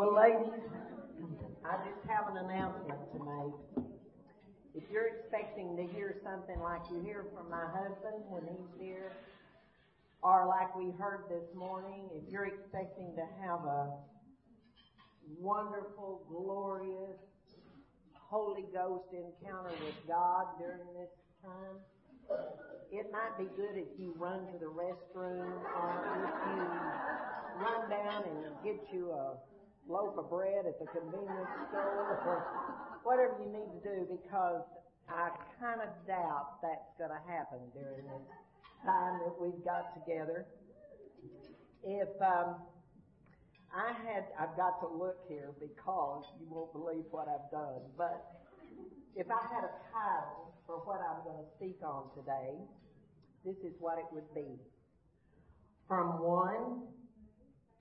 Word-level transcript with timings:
Well, 0.00 0.16
ladies, 0.16 0.64
I 1.60 1.76
just 1.84 2.00
have 2.08 2.32
an 2.32 2.38
announcement 2.48 3.00
to 3.12 3.18
make. 3.20 3.84
If 4.74 4.84
you're 4.90 5.08
expecting 5.08 5.76
to 5.76 5.84
hear 5.94 6.16
something 6.24 6.58
like 6.58 6.80
you 6.90 7.02
hear 7.04 7.26
from 7.36 7.50
my 7.50 7.68
husband 7.68 8.24
when 8.32 8.48
he's 8.48 8.80
here, 8.80 9.12
or 10.22 10.46
like 10.48 10.74
we 10.74 10.90
heard 10.96 11.24
this 11.28 11.44
morning, 11.54 12.08
if 12.14 12.32
you're 12.32 12.46
expecting 12.46 13.12
to 13.14 13.26
have 13.44 13.60
a 13.68 13.92
wonderful, 15.38 16.24
glorious, 16.30 17.20
Holy 18.14 18.64
Ghost 18.72 19.04
encounter 19.12 19.76
with 19.84 20.00
God 20.08 20.46
during 20.58 20.88
this 20.96 21.12
time, 21.44 21.76
it 22.90 23.04
might 23.12 23.36
be 23.36 23.52
good 23.54 23.76
if 23.76 24.00
you 24.00 24.14
run 24.16 24.46
to 24.46 24.58
the 24.58 24.72
restroom 24.72 25.60
or 25.76 26.24
if 26.24 26.56
you 26.56 27.62
run 27.62 27.90
down 27.90 28.24
and 28.24 28.64
get 28.64 28.80
you 28.94 29.10
a 29.10 29.36
loaf 29.88 30.16
of 30.18 30.30
bread 30.30 30.66
at 30.66 30.78
the 30.78 30.86
convenience 30.86 31.54
store 31.70 32.18
or 32.24 33.00
whatever 33.02 33.36
you 33.40 33.50
need 33.50 33.70
to 33.72 33.80
do 33.82 33.96
because 34.10 34.62
I 35.08 35.30
kind 35.58 35.80
of 35.80 35.90
doubt 36.06 36.62
that's 36.62 36.92
going 36.98 37.10
to 37.10 37.22
happen 37.26 37.58
during 37.74 38.06
this 38.06 38.26
time 38.84 39.20
that 39.24 39.34
we've 39.40 39.64
got 39.64 39.94
together. 39.94 40.46
If 41.82 42.08
um, 42.20 42.62
I 43.74 43.92
had, 44.06 44.26
I've 44.38 44.56
got 44.56 44.80
to 44.80 44.88
look 44.88 45.18
here 45.28 45.50
because 45.58 46.24
you 46.38 46.46
won't 46.50 46.72
believe 46.72 47.04
what 47.10 47.26
I've 47.26 47.50
done, 47.50 47.82
but 47.96 48.40
if 49.16 49.26
I 49.30 49.42
had 49.52 49.64
a 49.64 49.74
title 49.90 50.54
for 50.66 50.76
what 50.86 51.00
I'm 51.02 51.24
going 51.24 51.42
to 51.42 51.50
speak 51.56 51.78
on 51.82 52.10
today, 52.14 52.54
this 53.44 53.56
is 53.64 53.74
what 53.80 53.98
it 53.98 54.06
would 54.12 54.32
be. 54.34 54.60
From 55.88 56.22
1 56.22 56.99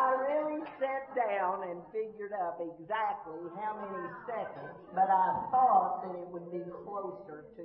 I 0.00 0.16
really 0.16 0.64
sat 0.80 1.12
down 1.12 1.68
and 1.68 1.84
figured 1.92 2.32
up 2.32 2.56
exactly 2.56 3.36
how 3.60 3.76
many 3.84 4.08
seconds, 4.24 4.80
but 4.96 5.12
I 5.12 5.44
thought 5.52 6.08
that 6.08 6.16
it 6.16 6.28
would 6.32 6.48
be 6.48 6.64
closer 6.88 7.44
to 7.60 7.64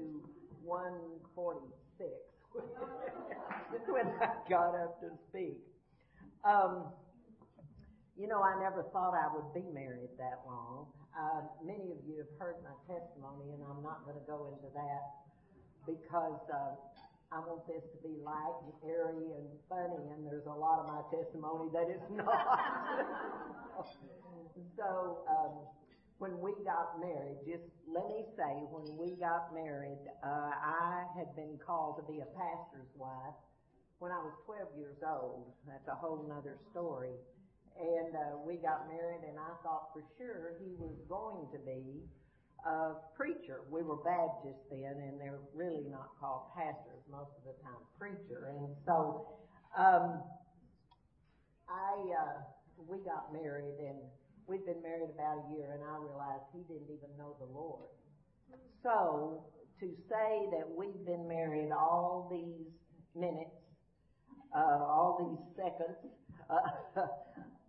146 0.68 2.12
when 3.88 4.08
I 4.20 4.36
got 4.50 4.76
up 4.76 5.00
to 5.00 5.16
speak. 5.32 5.64
Um, 6.44 6.92
you 8.20 8.28
know, 8.28 8.44
I 8.44 8.60
never 8.60 8.84
thought 8.92 9.16
I 9.16 9.32
would 9.32 9.56
be 9.56 9.64
married 9.72 10.12
that 10.20 10.44
long. 10.46 10.92
Uh, 11.16 11.48
many 11.64 11.96
of 11.96 12.04
you 12.04 12.20
have 12.20 12.32
heard 12.36 12.60
my 12.68 12.76
testimony, 12.84 13.56
and 13.56 13.64
I'm 13.64 13.80
not 13.80 14.04
going 14.04 14.20
to 14.20 14.28
go 14.28 14.52
into 14.52 14.68
that 14.76 15.04
because 15.88 16.44
uh, 16.52 16.76
I 17.32 17.40
want 17.40 17.66
this 17.68 17.82
to 17.82 17.98
be 18.06 18.16
light 18.22 18.58
and 18.64 18.74
airy 18.86 19.34
and 19.34 19.48
funny, 19.68 20.02
and 20.14 20.26
there's 20.26 20.46
a 20.46 20.54
lot 20.54 20.80
of 20.80 20.88
my 20.88 21.02
testimony 21.10 21.70
that 21.74 21.90
is 21.90 22.02
not. 22.14 22.30
so, 24.78 25.26
um, 25.28 25.54
when 26.18 26.40
we 26.40 26.54
got 26.64 27.02
married, 27.02 27.44
just 27.44 27.66
let 27.92 28.08
me 28.08 28.24
say, 28.38 28.54
when 28.72 28.88
we 28.96 29.20
got 29.20 29.52
married, 29.54 30.00
uh, 30.24 30.52
I 30.54 31.04
had 31.18 31.36
been 31.36 31.60
called 31.60 32.00
to 32.00 32.04
be 32.08 32.22
a 32.22 32.30
pastor's 32.40 32.92
wife 32.96 33.36
when 34.00 34.12
I 34.12 34.20
was 34.24 34.32
12 34.46 34.78
years 34.78 35.00
old. 35.04 35.52
That's 35.68 35.88
a 35.92 35.96
whole 35.96 36.24
nother 36.30 36.56
story. 36.72 37.20
And 37.76 38.16
uh, 38.16 38.40
we 38.48 38.56
got 38.56 38.88
married, 38.88 39.28
and 39.28 39.36
I 39.36 39.52
thought 39.60 39.92
for 39.92 40.04
sure 40.16 40.56
he 40.64 40.72
was 40.80 40.96
going 41.12 41.52
to 41.52 41.60
be 41.68 42.08
a 42.66 42.98
preacher. 43.16 43.62
We 43.70 43.84
were 43.84 43.98
Baptists 44.02 44.66
then, 44.70 44.98
and 44.98 45.22
they're 45.22 45.40
really 45.54 45.86
not 45.90 46.18
called 46.20 46.50
pastors 46.58 47.06
most 47.12 47.30
of 47.38 47.44
the 47.46 47.56
time, 47.62 47.86
preacher. 48.00 48.50
And 48.58 48.74
so, 48.86 49.38
um, 49.78 50.22
I, 51.70 51.94
uh, 51.94 52.42
we 52.90 52.98
got 53.06 53.32
married 53.32 53.78
and 53.80 53.98
we'd 54.48 54.66
been 54.66 54.82
married 54.82 55.10
about 55.14 55.46
a 55.46 55.56
year 55.56 55.74
and 55.74 55.84
I 55.84 55.98
realized 55.98 56.46
he 56.54 56.62
didn't 56.66 56.90
even 56.90 57.10
know 57.18 57.36
the 57.40 57.46
Lord. 57.46 57.90
So, 58.84 59.46
to 59.80 59.88
say 60.10 60.50
that 60.58 60.66
we've 60.70 61.06
been 61.06 61.28
married 61.28 61.72
all 61.72 62.30
these 62.32 62.70
minutes, 63.20 63.58
uh, 64.56 64.82
all 64.82 65.18
these 65.20 65.64
seconds, 65.66 65.98
uh, 66.50 67.08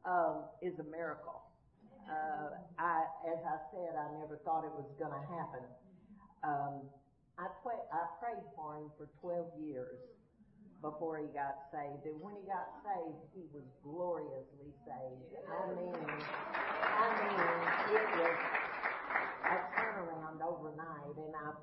um, 0.09 0.45
is 0.63 0.79
a 0.79 0.85
miracle 0.91 1.43
uh, 2.07 2.49
I, 2.79 3.05
as 3.27 3.41
I 3.43 3.59
said, 3.75 3.99
I 3.99 4.07
never 4.21 4.39
thought 4.45 4.63
it 4.63 4.75
was 4.75 4.87
going 4.99 5.13
to 5.13 5.25
happen. 5.27 5.65
Um, 6.47 6.75
I, 7.39 7.51
pray, 7.63 7.79
I 7.91 8.07
prayed 8.23 8.47
for 8.55 8.79
him 8.79 8.89
for 8.97 9.11
12 9.21 9.59
years 9.61 9.99
before 10.81 11.19
he 11.19 11.27
got 11.35 11.67
saved. 11.75 12.07
And 12.07 12.21
when 12.23 12.39
he 12.39 12.45
got 12.47 12.69
saved, 12.87 13.21
he 13.35 13.45
was 13.51 13.67
gloriously 13.83 14.71
saved. 14.87 15.35
I 15.51 15.63
mean, 15.75 15.99
I 15.99 17.07
mean, 17.19 17.41
it 17.91 18.07
was 18.23 18.39
a 19.51 19.57
turnaround 19.75 20.39
overnight. 20.47 21.17
And 21.17 21.35
I've 21.35 21.61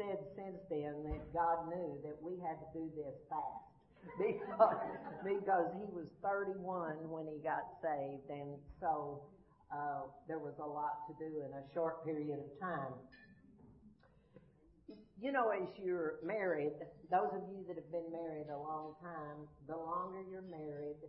said 0.00 0.18
since 0.34 0.60
then 0.70 0.94
that 1.12 1.22
God 1.34 1.68
knew 1.68 1.98
that 2.08 2.16
we 2.22 2.40
had 2.40 2.56
to 2.62 2.68
do 2.72 2.90
this 2.96 3.14
fast. 3.28 3.68
Because, 4.20 4.76
because 5.24 5.68
he 5.80 5.88
was 5.96 6.04
31 6.20 7.08
when 7.08 7.24
he 7.24 7.40
got 7.40 7.64
saved. 7.80 8.28
And 8.28 8.60
so, 8.78 9.24
uh, 9.72 10.10
there 10.28 10.38
was 10.38 10.54
a 10.58 10.66
lot 10.66 11.06
to 11.08 11.12
do 11.18 11.42
in 11.42 11.50
a 11.52 11.62
short 11.72 12.04
period 12.04 12.38
of 12.38 12.50
time. 12.60 12.94
You 15.20 15.32
know, 15.32 15.50
as 15.50 15.68
you're 15.82 16.20
married, 16.24 16.74
those 17.10 17.32
of 17.32 17.42
you 17.48 17.64
that 17.68 17.76
have 17.76 17.90
been 17.90 18.10
married 18.12 18.50
a 18.52 18.58
long 18.58 18.94
time, 19.00 19.48
the 19.68 19.76
longer 19.76 20.20
you're 20.28 20.44
married, 20.50 21.00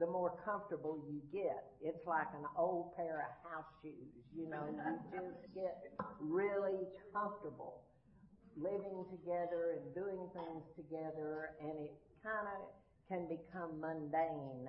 the 0.00 0.06
more 0.06 0.34
comfortable 0.44 0.98
you 1.06 1.22
get. 1.30 1.62
It's 1.80 2.04
like 2.06 2.26
an 2.34 2.46
old 2.58 2.96
pair 2.96 3.22
of 3.22 3.32
house 3.46 3.70
shoes. 3.82 4.10
You 4.34 4.50
know, 4.50 4.66
you 4.66 4.82
just 5.14 5.54
get 5.54 5.78
really 6.18 6.82
comfortable 7.12 7.82
living 8.56 9.04
together 9.08 9.78
and 9.80 9.94
doing 9.94 10.28
things 10.34 10.64
together, 10.76 11.56
and 11.60 11.88
it 11.88 11.94
kind 12.22 12.48
of 12.50 12.60
can 13.08 13.28
become 13.28 13.80
mundane. 13.80 14.68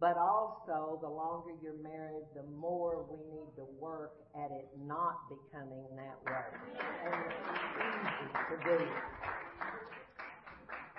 But 0.00 0.16
also, 0.16 0.98
the 1.02 1.08
longer 1.08 1.50
you're 1.62 1.76
married, 1.82 2.24
the 2.34 2.42
more 2.56 3.04
we 3.04 3.20
need 3.36 3.52
to 3.56 3.66
work 3.78 4.12
at 4.34 4.50
it 4.50 4.66
not 4.80 5.28
becoming 5.28 5.84
that 5.94 6.16
way. 6.24 6.40
And 7.04 7.14
it's 7.28 7.36
easy 8.56 8.64
to. 8.64 8.88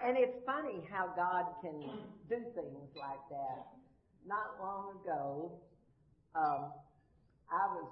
And 0.06 0.18
it's 0.18 0.38
funny 0.46 0.86
how 0.92 1.10
God 1.16 1.46
can 1.62 1.82
do 2.30 2.38
things 2.54 2.90
like 2.96 3.26
that. 3.30 3.66
Not 4.28 4.62
long 4.62 4.94
ago, 5.02 5.52
um, 6.36 6.72
I 7.50 7.66
was 7.74 7.90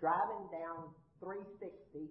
driving 0.00 0.50
down 0.50 0.90
360 1.20 2.10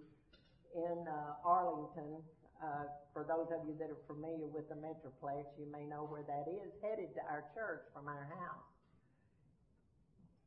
in 0.76 1.06
uh, 1.08 1.36
Arlington 1.46 2.24
uh, 2.62 2.86
for 3.14 3.24
those 3.26 3.50
of 3.50 3.66
you 3.66 3.74
that 3.82 3.90
are 3.90 3.98
familiar 4.06 4.46
with 4.46 4.70
the 4.70 4.78
Metroplex, 4.78 5.50
you 5.58 5.66
may 5.74 5.82
know 5.90 6.06
where 6.06 6.22
that 6.30 6.46
is, 6.46 6.70
headed 6.82 7.10
to 7.18 7.22
our 7.26 7.50
church 7.58 7.82
from 7.94 8.08
our 8.08 8.30
house. 8.38 8.70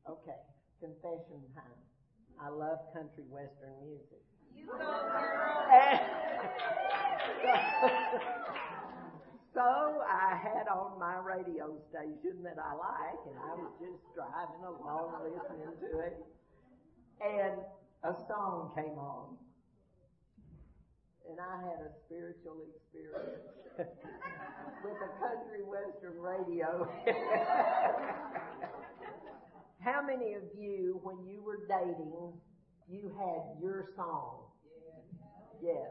Okay, 0.07 0.39
confession 0.79 1.43
time. 1.53 1.75
I 2.39 2.47
love 2.49 2.79
country 2.93 3.23
western 3.27 3.75
music. 3.83 4.23
You 4.55 4.65
go, 4.67 4.77
girl. 4.79 4.85
so 9.53 10.01
I 10.07 10.35
had 10.39 10.67
on 10.71 10.97
my 10.99 11.17
radio 11.19 11.75
station 11.91 12.43
that 12.43 12.55
I 12.59 12.73
like, 12.79 13.19
and 13.27 13.37
I 13.39 13.55
was 13.59 13.71
just 13.79 13.99
driving 14.15 14.63
along 14.63 15.11
listening 15.27 15.75
to 15.91 15.99
it, 15.99 16.15
and 17.19 17.59
a 18.03 18.13
song 18.27 18.71
came 18.75 18.99
on 18.99 19.37
and 21.29 21.39
I 21.39 21.57
had 21.61 21.79
a 21.85 21.91
spiritual 22.05 22.61
experience 22.69 23.41
with 24.83 24.97
a 25.01 25.11
country 25.19 25.63
western 25.65 26.17
radio. 26.19 26.87
How 29.79 30.01
many 30.01 30.33
of 30.33 30.43
you, 30.57 30.99
when 31.03 31.25
you 31.27 31.43
were 31.43 31.67
dating, 31.67 32.33
you 32.89 33.11
had 33.17 33.61
your 33.61 33.93
song? 33.95 34.49
Yes. 35.61 35.89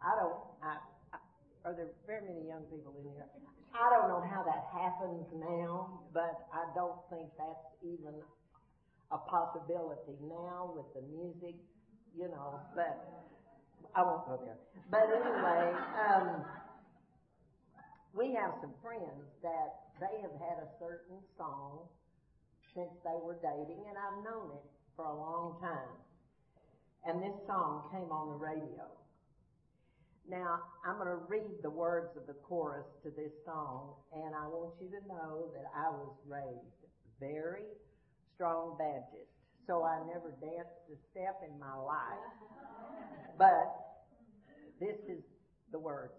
I 0.00 0.12
don't. 0.20 0.40
I, 0.62 0.76
are 1.64 1.74
there 1.74 1.90
very 2.06 2.22
many 2.28 2.48
young 2.48 2.64
people 2.70 2.94
in 3.00 3.10
here? 3.12 3.26
I 3.74 3.90
don't 3.92 4.08
know 4.08 4.24
how 4.24 4.40
that 4.44 4.64
happens 4.72 5.26
now, 5.36 6.00
but 6.14 6.48
I 6.54 6.64
don't 6.74 6.96
think 7.10 7.28
that's 7.36 7.66
even 7.84 8.14
a 9.12 9.18
possibility 9.18 10.16
now 10.24 10.72
with 10.72 10.86
the 10.96 11.02
music 11.12 11.56
you 12.16 12.28
know, 12.32 12.60
but 12.74 13.25
I 13.94 14.02
won't 14.02 14.26
go 14.26 14.40
there. 14.40 14.58
But 14.90 15.06
anyway, 15.12 15.72
um, 16.08 16.44
we 18.16 18.34
have 18.34 18.56
some 18.60 18.72
friends 18.82 19.24
that 19.42 19.92
they 20.00 20.20
have 20.22 20.34
had 20.40 20.58
a 20.64 20.68
certain 20.78 21.20
song 21.36 21.88
since 22.74 22.92
they 23.04 23.16
were 23.22 23.38
dating, 23.40 23.84
and 23.88 23.96
I've 23.96 24.24
known 24.24 24.52
it 24.56 24.66
for 24.96 25.04
a 25.04 25.16
long 25.16 25.60
time. 25.60 25.96
And 27.06 27.22
this 27.22 27.36
song 27.46 27.88
came 27.92 28.10
on 28.10 28.28
the 28.28 28.40
radio. 28.40 28.88
Now, 30.28 30.58
I'm 30.84 30.96
going 30.98 31.08
to 31.08 31.22
read 31.28 31.62
the 31.62 31.70
words 31.70 32.16
of 32.16 32.26
the 32.26 32.34
chorus 32.42 32.86
to 33.04 33.10
this 33.10 33.30
song, 33.44 33.94
and 34.12 34.34
I 34.34 34.48
want 34.48 34.74
you 34.80 34.88
to 34.90 35.06
know 35.06 35.48
that 35.54 35.70
I 35.70 35.88
was 35.88 36.10
raised 36.26 36.76
very 37.20 37.70
strong 38.34 38.76
Baptist, 38.78 39.30
so 39.66 39.82
I 39.82 39.98
never 40.06 40.30
danced 40.40 40.78
a 40.90 40.96
step 41.10 41.42
in 41.42 41.58
my 41.58 41.74
life. 41.74 42.26
But 43.38 43.74
this 44.80 44.96
is 45.08 45.22
the 45.72 45.78
words. 45.78 46.12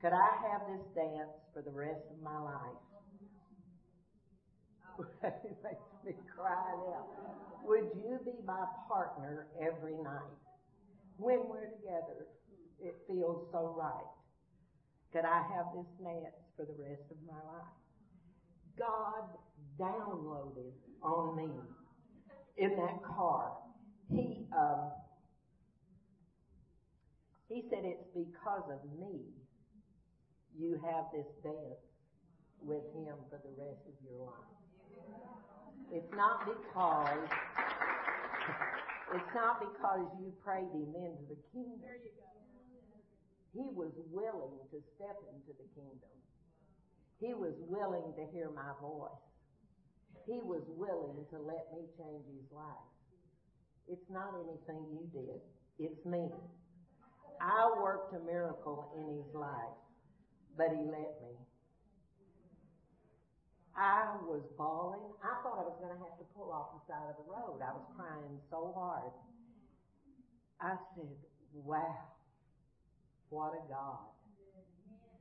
Could 0.00 0.12
I 0.12 0.28
have 0.50 0.62
this 0.68 0.84
dance 0.94 1.32
for 1.54 1.62
the 1.62 1.70
rest 1.70 2.02
of 2.10 2.22
my 2.22 2.38
life? 2.38 2.80
it 5.22 5.56
makes 5.62 5.88
me 6.04 6.12
cry 6.36 6.74
now. 6.86 7.06
Would 7.64 7.88
you 7.96 8.18
be 8.24 8.32
my 8.44 8.66
partner 8.88 9.46
every 9.60 9.94
night? 10.02 10.36
When 11.16 11.48
we're 11.48 11.70
together, 11.78 12.26
it 12.80 12.96
feels 13.06 13.46
so 13.52 13.74
right. 13.78 14.10
Could 15.12 15.24
I 15.24 15.42
have 15.54 15.66
this 15.74 15.86
dance 16.02 16.34
for 16.56 16.64
the 16.64 16.74
rest 16.82 17.02
of 17.10 17.16
my 17.26 17.38
life? 17.52 17.72
God 18.78 19.28
downloaded 19.78 20.72
on 21.02 21.36
me 21.36 21.50
in 22.56 22.70
that 22.76 23.02
car. 23.04 23.52
He 24.10 24.46
um, 24.56 24.90
he 27.48 27.64
said 27.70 27.84
it's 27.84 28.08
because 28.14 28.64
of 28.70 28.80
me 28.98 29.20
you 30.58 30.80
have 30.84 31.04
this 31.12 31.26
dance 31.42 31.84
with 32.60 32.84
him 32.94 33.16
for 33.30 33.40
the 33.40 33.52
rest 33.56 33.80
of 33.88 33.96
your 34.04 34.26
life. 34.26 34.52
It's 35.92 36.12
not 36.16 36.46
because 36.46 37.28
it's 39.14 39.34
not 39.34 39.60
because 39.60 40.06
you 40.20 40.32
prayed 40.44 40.72
him 40.72 40.92
into 40.96 41.24
the 41.28 41.40
kingdom. 41.52 42.00
He 43.52 43.68
was 43.76 43.92
willing 44.10 44.56
to 44.72 44.78
step 44.96 45.16
into 45.28 45.52
the 45.52 45.68
kingdom. 45.76 46.16
He 47.20 47.34
was 47.34 47.52
willing 47.68 48.14
to 48.16 48.24
hear 48.32 48.48
my 48.50 48.72
voice. 48.80 49.31
He 50.26 50.38
was 50.42 50.62
willing 50.76 51.26
to 51.30 51.38
let 51.38 51.66
me 51.74 51.82
change 51.98 52.24
his 52.26 52.46
life. 52.54 52.88
It's 53.88 54.08
not 54.10 54.34
anything 54.38 54.86
you 54.94 55.04
did. 55.12 55.40
It's 55.78 56.04
me. 56.06 56.30
I 57.40 57.70
worked 57.80 58.14
a 58.14 58.20
miracle 58.20 58.92
in 58.96 59.18
his 59.18 59.34
life, 59.34 59.74
but 60.56 60.68
he 60.70 60.84
let 60.86 61.18
me. 61.22 61.34
I 63.76 64.14
was 64.28 64.42
bawling. 64.56 65.00
I 65.24 65.42
thought 65.42 65.58
I 65.58 65.64
was 65.64 65.76
going 65.80 65.96
to 65.96 65.98
have 65.98 66.18
to 66.18 66.26
pull 66.36 66.52
off 66.52 66.76
the 66.76 66.92
side 66.92 67.08
of 67.08 67.16
the 67.18 67.26
road. 67.26 67.58
I 67.64 67.72
was 67.72 67.86
crying 67.96 68.38
so 68.50 68.72
hard. 68.76 69.10
I 70.60 70.76
said, 70.94 71.08
wow, 71.54 71.96
what 73.30 73.54
a 73.54 73.62
God. 73.68 74.06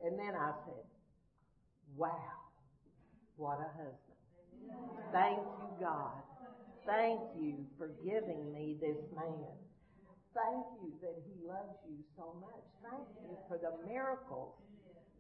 And 0.04 0.20
then 0.20 0.36
I 0.36 0.52
said, 0.66 0.86
wow, 1.96 2.52
what 3.38 3.60
a 3.60 3.72
husband. 3.78 4.11
Thank 5.12 5.40
you, 5.60 5.72
God. 5.80 6.24
Thank 6.86 7.22
you 7.38 7.66
for 7.78 7.90
giving 8.04 8.52
me 8.54 8.78
this 8.82 8.98
man. 9.16 9.54
Thank 10.34 10.66
you 10.82 10.92
that 11.04 11.18
he 11.28 11.36
loves 11.46 11.78
you 11.88 11.98
so 12.16 12.34
much. 12.40 12.64
Thank 12.82 13.08
you 13.24 13.38
for 13.48 13.58
the 13.60 13.76
miracles 13.88 14.56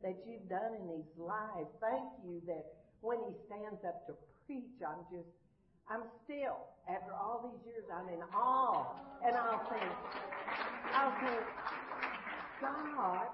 that 0.04 0.16
you've 0.26 0.48
done 0.50 0.74
in 0.80 0.88
his 0.98 1.10
life. 1.18 1.68
Thank 1.82 2.10
you 2.26 2.42
that 2.48 2.64
when 3.02 3.20
he 3.28 3.34
stands 3.48 3.84
up 3.86 4.08
to 4.08 4.14
preach, 4.48 4.80
I'm 4.82 5.04
just, 5.12 5.30
I'm 5.90 6.04
still, 6.24 6.72
after 6.90 7.14
all 7.14 7.52
these 7.52 7.74
years, 7.74 7.86
I'm 7.92 8.08
in 8.10 8.22
awe. 8.34 8.96
And 9.26 9.36
I'll 9.38 9.62
think, 9.70 9.92
I'll 10.96 11.16
think, 11.20 11.46
God, 12.62 13.28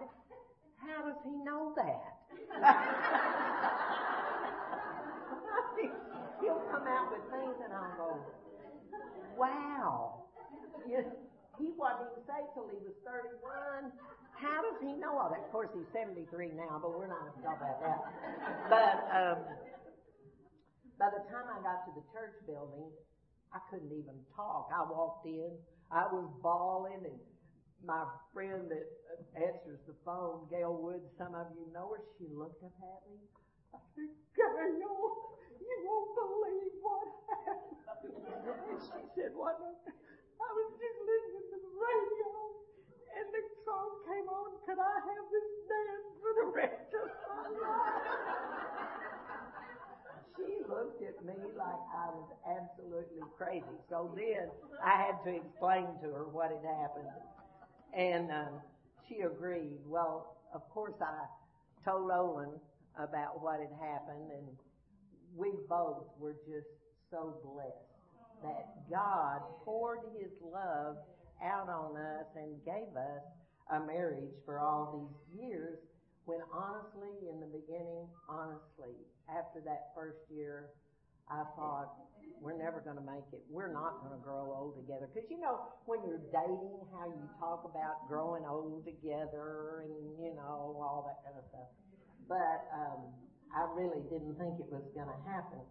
how 0.81 1.03
does 1.05 1.19
he 1.23 1.31
know 1.45 1.75
that? 1.77 2.17
He'll 6.41 6.63
come 6.69 6.85
out 6.85 7.11
with 7.13 7.25
things 7.29 7.57
and 7.63 7.71
I'll 7.73 7.97
go, 7.97 8.09
wow. 9.37 10.25
He 10.85 11.73
wasn't 11.73 12.13
even 12.13 12.23
saved 12.29 12.53
till 12.53 12.69
he 12.69 12.77
was 12.85 12.93
31. 13.01 13.89
How 14.37 14.61
does 14.61 14.77
he 14.77 14.93
know 14.93 15.17
all 15.17 15.33
that? 15.33 15.49
Of 15.49 15.51
course, 15.51 15.73
he's 15.73 15.89
73 15.89 16.53
now, 16.53 16.77
but 16.77 16.93
we're 16.93 17.09
not 17.09 17.25
going 17.25 17.33
to 17.33 17.41
talk 17.41 17.57
about 17.57 17.81
that. 17.81 17.99
But 18.69 18.95
um, 19.09 19.39
by 21.01 21.09
the 21.09 21.25
time 21.33 21.49
I 21.49 21.57
got 21.65 21.89
to 21.89 21.91
the 21.97 22.05
church 22.13 22.37
building, 22.45 22.93
I 23.49 23.59
couldn't 23.73 23.89
even 23.89 24.21
talk. 24.37 24.69
I 24.69 24.85
walked 24.85 25.25
in, 25.25 25.49
I 25.89 26.05
was 26.13 26.29
bawling, 26.45 27.01
and 27.01 27.17
my 27.81 28.05
friend 28.33 28.69
that 28.69 28.85
answers 29.33 29.81
the 29.89 29.97
phone, 30.05 30.45
Gail 30.53 30.77
Wood, 30.77 31.01
some 31.17 31.33
of 31.33 31.49
you 31.57 31.65
know 31.73 31.89
her, 31.97 32.01
she 32.21 32.29
looked 32.29 32.61
up 32.61 32.77
at 32.77 33.01
me. 33.09 33.17
I 33.73 33.81
said, 33.97 34.13
Gail, 34.37 35.36
you 35.67 35.77
won't 35.83 36.11
believe 36.15 36.73
what 36.81 37.07
happened. 37.27 37.77
She 38.81 39.01
said, 39.15 39.31
what? 39.35 39.57
I 39.57 40.49
was 40.53 40.69
just 40.79 40.99
listening 41.03 41.45
to 41.51 41.57
the 41.59 41.73
radio 41.75 42.31
and 43.17 43.27
the 43.33 43.43
song 43.65 43.89
came 44.05 44.27
on, 44.29 44.49
could 44.63 44.79
I 44.79 44.95
have 45.01 45.25
this 45.33 45.49
dance 45.65 46.07
for 46.21 46.31
the 46.37 46.47
rest 46.53 46.89
of 46.93 47.07
my 47.09 47.45
life? 47.57 48.07
she 50.37 50.61
looked 50.69 51.01
at 51.01 51.17
me 51.25 51.33
like 51.57 51.81
I 51.97 52.07
was 52.13 52.29
absolutely 52.45 53.25
crazy. 53.37 53.77
So 53.89 54.13
then 54.13 54.53
I 54.83 55.09
had 55.09 55.17
to 55.25 55.31
explain 55.33 55.89
to 56.05 56.07
her 56.13 56.29
what 56.29 56.53
had 56.53 56.63
happened. 56.63 57.09
And 57.97 58.29
um, 58.29 58.61
she 59.09 59.21
agreed. 59.25 59.81
Well, 59.87 60.37
of 60.53 60.61
course 60.69 60.95
I 61.01 61.25
told 61.83 62.11
Olin 62.11 62.53
about 62.99 63.41
what 63.41 63.59
had 63.59 63.73
happened 63.81 64.29
and 64.29 64.47
we 65.37 65.53
both 65.69 66.09
were 66.19 66.35
just 66.49 66.67
so 67.11 67.37
blessed 67.45 67.87
that 68.43 68.89
God 68.89 69.41
poured 69.63 69.99
His 70.19 70.31
love 70.41 70.97
out 71.43 71.69
on 71.69 71.95
us 71.95 72.25
and 72.35 72.57
gave 72.65 72.89
us 72.97 73.23
a 73.71 73.79
marriage 73.85 74.33
for 74.45 74.59
all 74.59 74.97
these 74.97 75.45
years 75.45 75.77
when 76.25 76.43
honestly, 76.51 77.29
in 77.31 77.39
the 77.39 77.47
beginning, 77.47 78.03
honestly, 78.27 78.91
after 79.31 79.63
that 79.63 79.95
first 79.95 80.19
year, 80.27 80.75
I 81.31 81.47
thought, 81.55 81.87
we're 82.43 82.59
never 82.59 82.83
going 82.83 82.99
to 82.99 83.07
make 83.07 83.25
it. 83.33 83.41
We're 83.49 83.71
not 83.71 84.03
going 84.03 84.13
to 84.13 84.21
grow 84.21 84.51
old 84.53 84.77
together. 84.77 85.09
Because 85.09 85.25
you 85.31 85.39
know, 85.39 85.71
when 85.87 86.03
you're 86.05 86.21
dating, 86.29 86.83
how 86.93 87.07
you 87.09 87.25
talk 87.39 87.65
about 87.65 88.05
growing 88.11 88.45
old 88.45 88.85
together 88.85 89.87
and, 89.87 89.95
you 90.21 90.35
know, 90.35 90.77
all 90.77 91.07
that 91.07 91.23
kind 91.25 91.39
of 91.39 91.47
stuff. 91.49 91.71
But 92.27 92.59
um, 92.75 93.09
I 93.55 93.65
really 93.75 94.01
didn't 94.09 94.35
think 94.37 94.59
it 94.59 94.69
was 94.71 94.83
going 94.93 95.07
to 95.07 95.21
happen. 95.29 95.63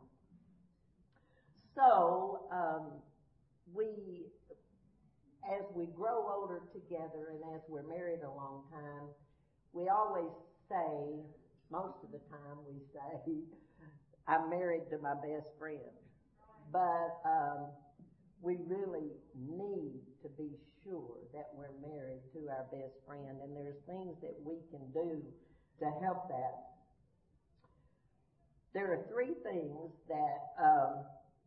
So, 1.75 2.49
um, 2.51 3.03
we, 3.75 4.27
as 5.45 5.65
we 5.75 5.87
grow 5.87 6.25
older 6.33 6.63
together 6.73 7.37
and 7.37 7.55
as 7.55 7.61
we're 7.69 7.87
married 7.87 8.21
a 8.25 8.31
long 8.31 8.65
time, 8.73 9.09
we 9.73 9.89
always 9.89 10.33
say, 10.69 11.21
most 11.71 11.99
of 12.03 12.13
the 12.13 12.23
time 12.31 12.57
we 12.67 12.81
say, 12.95 13.35
I'm 14.29 14.49
married 14.51 14.89
to 14.91 14.99
my 14.99 15.15
best 15.15 15.47
friend. 15.59 15.95
But 16.73 17.21
um, 17.25 17.69
we 18.41 18.57
really 18.67 19.13
need 19.37 20.01
to 20.23 20.29
be 20.37 20.51
sure 20.83 21.19
that 21.35 21.51
we're 21.55 21.75
married 21.83 22.23
to 22.33 22.49
our 22.51 22.67
best 22.73 22.95
friend, 23.07 23.39
and 23.43 23.55
there's 23.55 23.79
things 23.87 24.17
that 24.23 24.35
we 24.45 24.57
can 24.71 24.83
do 24.93 25.23
to 25.81 25.87
help 26.03 26.29
that. 26.29 26.76
There 28.77 28.93
are 28.93 29.01
three 29.09 29.33
things 29.41 29.89
that 30.05 30.53
um, 30.61 31.01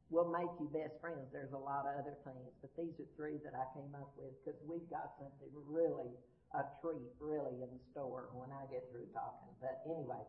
will 0.09 0.33
make 0.33 0.49
you 0.57 0.65
best 0.73 0.97
friends. 0.97 1.29
There's 1.29 1.53
a 1.53 1.61
lot 1.61 1.85
of 1.85 2.01
other 2.01 2.17
things, 2.25 2.49
but 2.57 2.73
these 2.73 2.97
are 2.97 3.05
three 3.13 3.37
that 3.45 3.53
I 3.53 3.69
came 3.77 3.93
up 3.93 4.09
with 4.17 4.33
because 4.41 4.57
we've 4.65 4.89
got 4.89 5.13
something 5.21 5.53
really 5.69 6.09
a 6.57 6.65
treat 6.81 7.05
really 7.21 7.61
in 7.61 7.69
store 7.93 8.33
when 8.33 8.49
I 8.49 8.65
get 8.73 8.81
through 8.89 9.05
talking. 9.13 9.53
But 9.61 9.77
anyway, 9.85 10.25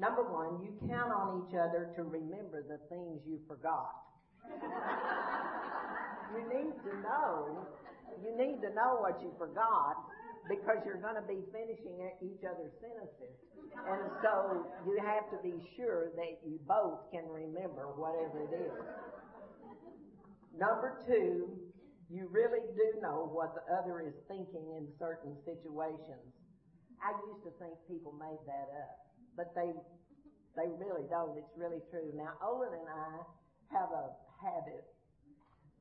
number 0.00 0.24
one, 0.24 0.64
you 0.64 0.72
count 0.88 1.12
on 1.12 1.44
each 1.44 1.52
other 1.52 1.92
to 1.92 2.00
remember 2.08 2.64
the 2.64 2.80
things 2.88 3.20
you 3.28 3.36
forgot. 3.44 3.92
you 6.32 6.40
need 6.48 6.72
to 6.88 6.92
know, 7.04 7.68
you 8.24 8.32
need 8.32 8.64
to 8.64 8.72
know 8.72 8.96
what 8.96 9.20
you 9.20 9.28
forgot 9.36 10.00
because 10.48 10.84
you're 10.84 11.00
going 11.00 11.16
to 11.16 11.24
be 11.24 11.40
finishing 11.52 11.96
each 12.20 12.42
other's 12.44 12.74
sentences. 12.80 13.36
And 13.74 14.02
so 14.22 14.66
you 14.86 14.96
have 15.00 15.26
to 15.32 15.38
be 15.40 15.56
sure 15.76 16.12
that 16.14 16.40
you 16.44 16.60
both 16.68 17.08
can 17.10 17.24
remember 17.26 17.90
whatever 17.96 18.44
it 18.44 18.52
is. 18.52 18.76
Number 20.54 21.00
two, 21.08 21.48
you 22.12 22.28
really 22.30 22.62
do 22.76 23.00
know 23.00 23.26
what 23.26 23.56
the 23.56 23.64
other 23.74 24.04
is 24.04 24.14
thinking 24.28 24.76
in 24.76 24.86
certain 25.00 25.34
situations. 25.42 26.30
I 27.02 27.10
used 27.26 27.42
to 27.44 27.52
think 27.58 27.74
people 27.90 28.14
made 28.14 28.40
that 28.46 28.68
up, 28.70 28.96
but 29.36 29.50
they 29.56 29.72
they 30.54 30.70
really 30.78 31.02
don't. 31.10 31.34
It's 31.36 31.50
really 31.58 31.82
true. 31.90 32.14
Now, 32.14 32.38
Olin 32.38 32.70
and 32.70 32.86
I 32.86 33.12
have 33.74 33.90
a 33.90 34.14
habit 34.38 34.86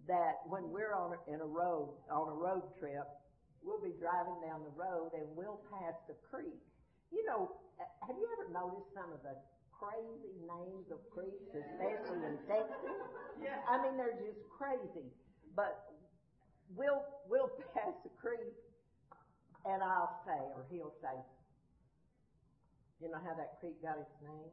that 0.08 0.42
when 0.50 0.68
we're 0.74 0.98
on 0.98 1.16
in 1.30 1.40
a 1.40 1.46
road 1.46 1.94
on 2.10 2.28
a 2.28 2.36
road 2.36 2.64
trip, 2.80 3.06
we'll 3.64 3.82
be 3.82 3.96
driving 4.00 4.38
down 4.44 4.62
the 4.64 4.76
road 4.76 5.16
and 5.16 5.26
we'll 5.36 5.64
pass 5.72 5.96
the 6.08 6.16
creek. 6.30 6.60
You 7.12 7.24
know, 7.26 7.56
uh, 7.80 7.88
have 8.06 8.16
you 8.20 8.28
ever 8.38 8.52
noticed 8.52 8.92
some 8.94 9.10
of 9.16 9.24
the 9.24 9.36
crazy 9.72 10.36
names 10.44 10.88
of 10.92 11.00
creeks, 11.12 11.50
especially 11.52 12.22
in 12.24 12.36
Texas? 12.48 13.00
Yeah. 13.40 13.60
I 13.68 13.82
mean, 13.84 13.98
they're 13.98 14.20
just 14.20 14.40
crazy. 14.52 15.08
But 15.56 15.96
we'll 16.76 17.04
we'll 17.30 17.52
pass 17.76 17.94
the 18.04 18.14
creek, 18.20 18.54
and 19.66 19.82
I'll 19.84 20.22
say, 20.26 20.40
or 20.54 20.66
he'll 20.70 20.96
say, 21.02 21.16
you 23.02 23.12
know 23.12 23.20
how 23.20 23.36
that 23.36 23.60
creek 23.60 23.80
got 23.82 24.00
its 24.00 24.16
name? 24.24 24.52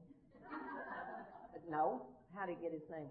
no. 1.71 2.07
How 2.35 2.47
did 2.47 2.59
it 2.59 2.62
get 2.62 2.73
its 2.75 2.87
name? 2.90 3.11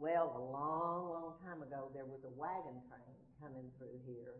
Well, 0.00 0.32
a 0.32 0.40
long, 0.40 1.12
long 1.12 1.32
time 1.44 1.60
ago, 1.60 1.92
there 1.92 2.08
was 2.08 2.24
a 2.24 2.32
wagon 2.40 2.80
train 2.88 3.16
coming 3.36 3.68
through 3.78 4.00
here, 4.08 4.34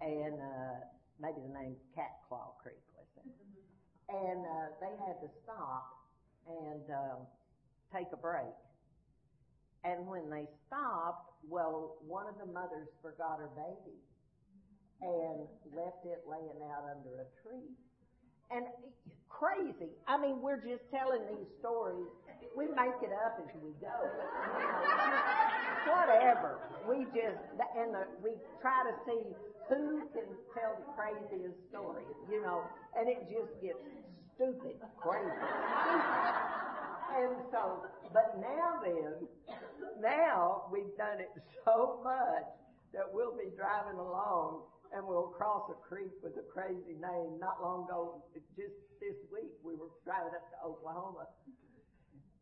and 0.00 0.34
uh, 0.40 0.74
maybe 1.20 1.40
the 1.44 1.52
name's 1.52 1.80
Cat 1.94 2.16
Claw 2.28 2.56
Creek, 2.62 2.80
let's. 2.96 3.10
And 4.10 4.42
uh, 4.42 4.74
they 4.82 4.90
had 5.06 5.22
to 5.22 5.30
stop 5.44 5.86
and 6.48 6.82
uh, 6.90 7.22
take 7.94 8.08
a 8.12 8.16
break. 8.16 8.50
And 9.84 10.06
when 10.06 10.28
they 10.28 10.50
stopped, 10.66 11.30
well, 11.48 11.96
one 12.06 12.26
of 12.26 12.34
the 12.36 12.50
mothers 12.52 12.88
forgot 13.00 13.38
her 13.38 13.50
baby 13.54 13.96
and 15.00 15.46
left 15.72 16.04
it 16.04 16.26
laying 16.28 16.60
out 16.74 16.84
under 16.90 17.22
a 17.22 17.28
tree. 17.40 17.70
And 18.50 18.66
crazy. 19.30 19.94
I 20.08 20.18
mean, 20.20 20.42
we're 20.42 20.60
just 20.60 20.82
telling 20.90 21.22
these 21.30 21.48
stories. 21.60 22.10
We 22.56 22.66
make 22.66 22.98
it 23.00 23.14
up 23.24 23.38
as 23.38 23.48
we 23.62 23.70
go. 23.80 23.94
Whatever. 25.86 26.58
We 26.88 27.06
just, 27.14 27.38
and 27.78 27.94
the, 27.94 28.04
we 28.20 28.34
try 28.60 28.82
to 28.84 28.94
see 29.06 29.22
who 29.70 30.02
can 30.10 30.26
tell 30.50 30.74
the 30.74 30.88
craziest 30.98 31.54
story, 31.70 32.02
you 32.26 32.42
know, 32.42 32.66
and 32.98 33.08
it 33.08 33.22
just 33.30 33.54
gets 33.62 33.78
stupid, 34.34 34.82
crazy. 34.98 35.30
and 37.14 37.38
so, 37.54 37.86
but 38.12 38.34
now 38.42 38.82
then, 38.82 39.14
now 40.02 40.66
we've 40.72 40.90
done 40.98 41.22
it 41.22 41.30
so 41.64 42.02
much 42.02 42.50
that 42.92 43.06
we'll 43.06 43.38
be 43.38 43.54
driving 43.54 43.98
along 43.98 44.66
and 44.90 45.06
we'll 45.06 45.30
cross 45.38 45.70
a 45.70 45.78
creek 45.86 46.10
with 46.22 46.34
a 46.34 46.46
crazy 46.50 46.98
name. 46.98 47.38
Not 47.38 47.62
long 47.62 47.86
ago, 47.86 48.24
just 48.58 48.74
this 48.98 49.14
week, 49.30 49.54
we 49.62 49.78
were 49.78 49.94
driving 50.04 50.34
up 50.34 50.50
to 50.50 50.58
Oklahoma, 50.66 51.30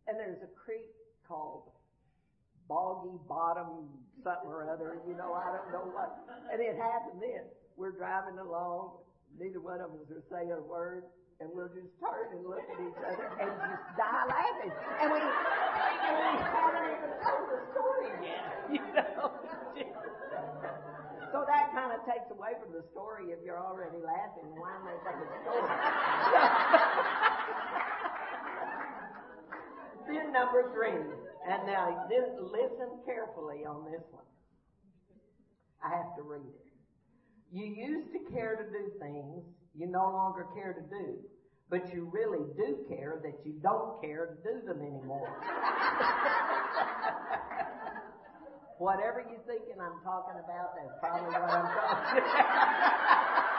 and 0.08 0.16
there's 0.16 0.40
a 0.40 0.48
creek 0.56 0.88
called 1.28 1.68
Boggy 2.68 3.16
Bottom 3.28 3.88
something 4.22 4.50
or 4.50 4.68
other. 4.68 5.00
You 5.08 5.16
know, 5.16 5.32
I 5.32 5.56
don't 5.56 5.72
know 5.72 5.88
what. 5.90 6.20
And 6.52 6.60
it 6.60 6.76
happened 6.76 7.20
then. 7.20 7.48
We're 7.76 7.96
driving 7.96 8.38
along. 8.38 9.00
Neither 9.38 9.60
one 9.60 9.80
of 9.80 9.90
us 9.94 10.10
are 10.10 10.24
saying 10.30 10.52
a 10.52 10.60
word 10.60 11.04
and 11.40 11.48
we'll 11.54 11.70
just 11.70 11.86
turn 12.02 12.34
and 12.34 12.42
look 12.42 12.66
at 12.66 12.78
each 12.82 12.98
other 12.98 13.30
and 13.38 13.54
just 13.54 13.86
die 13.94 14.26
laughing. 14.26 14.74
And 14.98 15.08
we, 15.14 15.22
and 15.22 16.14
we 16.18 16.34
haven't 16.42 16.90
even 16.98 17.14
told 17.22 17.46
the 17.46 17.62
story 17.70 18.10
yet, 18.26 18.42
you 18.74 18.82
know. 18.90 19.30
so 21.30 21.46
that 21.46 21.70
kind 21.70 21.94
of 21.94 22.02
takes 22.10 22.26
away 22.34 22.58
from 22.58 22.74
the 22.74 22.82
story 22.90 23.30
if 23.30 23.38
you're 23.46 23.62
already 23.62 24.02
laughing. 24.02 24.50
Why 24.58 24.74
make 24.82 24.98
up 25.06 25.14
a 25.14 25.30
story? 25.46 25.70
then 30.10 30.32
number 30.34 30.66
three, 30.74 30.98
and 31.46 31.66
now 31.66 32.08
listen 32.10 32.88
carefully 33.04 33.64
on 33.64 33.84
this 33.90 34.02
one. 34.10 34.24
I 35.84 35.90
have 35.96 36.16
to 36.16 36.22
read 36.22 36.42
it. 36.42 36.66
You 37.52 37.64
used 37.64 38.12
to 38.12 38.18
care 38.32 38.56
to 38.56 38.64
do 38.64 38.92
things 38.98 39.44
you 39.74 39.86
no 39.86 40.10
longer 40.10 40.46
care 40.54 40.72
to 40.74 40.82
do, 40.90 41.18
but 41.70 41.94
you 41.94 42.10
really 42.12 42.44
do 42.56 42.84
care 42.88 43.20
that 43.22 43.46
you 43.46 43.54
don't 43.62 44.00
care 44.02 44.26
to 44.26 44.34
do 44.42 44.60
them 44.66 44.80
anymore. 44.80 45.28
Whatever 48.78 49.24
you're 49.30 49.40
thinking 49.46 49.80
I'm 49.80 50.02
talking 50.02 50.34
about, 50.42 50.74
that's 50.74 50.98
probably 51.00 51.30
what 51.30 51.42
I'm 51.42 51.66
talking 51.66 52.18
about. 52.18 52.58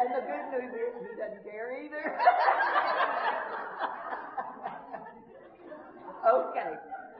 and 0.00 0.08
the 0.14 0.20
good 0.24 0.46
news 0.52 0.72
is 0.72 0.92
he 1.04 1.16
doesn't 1.20 1.44
care 1.44 1.68
either. 1.84 2.18
okay, 6.28 6.72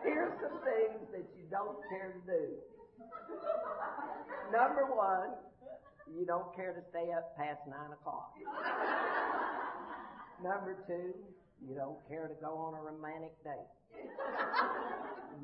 here's 0.05 0.33
some 0.41 0.61
things 0.65 1.01
that 1.13 1.25
you 1.37 1.45
don't 1.51 1.79
care 1.89 2.13
to 2.13 2.23
do. 2.27 2.45
Number 4.53 4.87
one, 4.95 5.31
you 6.17 6.25
don't 6.27 6.55
care 6.57 6.73
to 6.73 6.81
stay 6.91 7.13
up 7.13 7.37
past 7.37 7.61
nine 7.69 7.93
o'clock. 7.93 8.33
Number 10.43 10.77
two, 10.87 11.15
you 11.67 11.75
don't 11.75 11.99
care 12.09 12.29
to 12.29 12.35
go 12.41 12.57
on 12.57 12.75
a 12.75 12.81
romantic 12.81 13.33
date. 13.45 13.69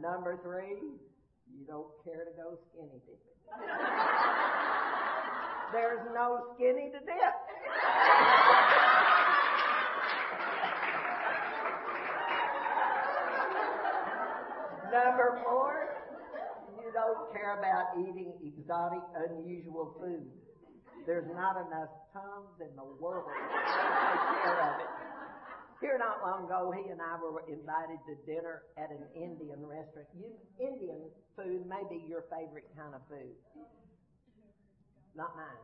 Number 0.00 0.38
three, 0.42 0.78
you 1.52 1.66
don't 1.66 1.90
care 2.04 2.24
to 2.24 2.32
go 2.36 2.58
skinny 2.70 3.00
dipping. 3.04 3.34
There's 5.72 6.06
no 6.14 6.54
skinny 6.54 6.90
to 6.92 7.00
dip. 7.00 7.34
Number 14.94 15.42
four, 15.42 15.74
you 16.78 16.86
don't 16.94 17.26
care 17.34 17.58
about 17.58 17.98
eating 17.98 18.30
exotic, 18.46 19.02
unusual 19.26 19.90
food. 19.98 20.22
There's 21.02 21.26
not 21.34 21.58
enough 21.66 21.90
tongues 22.14 22.54
in 22.62 22.70
the 22.78 22.86
world 23.02 23.26
to 23.26 23.34
take 23.34 24.22
care 24.38 24.54
of 24.54 24.78
it. 24.78 24.90
Here 25.82 25.98
not 25.98 26.22
long 26.22 26.46
ago, 26.46 26.70
he 26.70 26.86
and 26.94 27.02
I 27.02 27.18
were 27.18 27.42
invited 27.50 27.98
to 28.06 28.14
dinner 28.22 28.70
at 28.78 28.94
an 28.94 29.02
Indian 29.18 29.66
restaurant. 29.66 30.06
You, 30.14 30.30
Indian 30.62 31.10
food 31.34 31.66
may 31.66 31.82
be 31.90 32.06
your 32.06 32.30
favorite 32.30 32.70
kind 32.78 32.94
of 32.94 33.02
food. 33.10 33.34
Not 35.18 35.34
mine. 35.34 35.58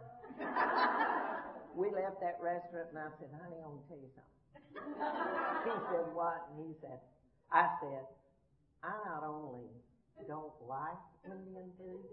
we 1.78 1.87
left 1.94 2.18
that 2.18 2.42
restaurant 2.42 2.90
and 2.90 2.99
I 2.99 3.14
said, 3.22 3.30
honey, 3.30 3.62
I 3.62 3.66
want 3.70 3.78
to 3.78 3.94
tell 3.94 4.02
you 4.02 4.10
something. 4.10 4.90
he 5.70 5.75
said, 5.87 6.06
what? 6.18 6.50
And 6.50 6.66
he 6.66 6.75
said, 6.82 6.99
I 7.54 7.70
said, 7.78 8.10
I 8.82 8.92
not 9.04 9.22
only 9.25 9.68
don't 10.28 10.52
like 10.68 11.00
Indian 11.25 11.70
food. 11.76 12.04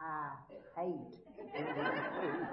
I 0.00 0.30
hate 0.76 1.12
Indian 1.56 1.96
food. 2.20 2.46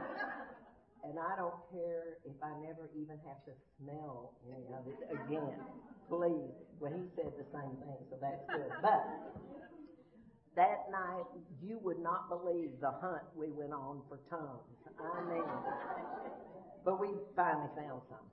And 1.03 1.19
I 1.19 1.35
don't 1.35 1.59
care 1.71 2.23
if 2.23 2.35
I 2.41 2.51
never 2.63 2.87
even 2.95 3.19
have 3.27 3.43
to 3.45 3.51
smell 3.77 4.33
any 4.47 4.71
of 4.71 4.87
it 4.87 4.99
again. 5.11 5.59
Please. 6.07 6.51
Well, 6.79 6.91
he 6.91 7.03
said 7.15 7.31
the 7.35 7.47
same 7.51 7.75
thing, 7.83 7.99
so 8.09 8.15
that's 8.19 8.43
good. 8.47 8.71
But 8.81 9.03
that 10.55 10.87
night, 10.91 11.27
you 11.61 11.79
would 11.83 11.99
not 11.99 12.29
believe 12.29 12.71
the 12.79 12.91
hunt 13.01 13.23
we 13.35 13.49
went 13.51 13.73
on 13.73 14.01
for 14.07 14.19
tongues. 14.29 14.63
I 14.99 15.21
mean, 15.27 15.43
but 16.85 16.99
we 16.99 17.07
finally 17.35 17.69
found 17.75 18.01
some. 18.09 18.23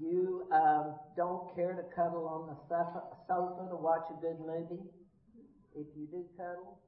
You 0.00 0.46
um, 0.52 0.94
don't 1.16 1.54
care 1.54 1.74
to 1.74 1.82
cuddle 1.94 2.26
on 2.28 2.46
the 2.46 2.56
sofa, 2.70 3.02
to 3.68 3.76
watch 3.76 4.06
a 4.10 4.20
good 4.20 4.38
movie. 4.38 4.82
If 5.74 5.86
you 5.96 6.06
do 6.10 6.24
cuddle, 6.36 6.78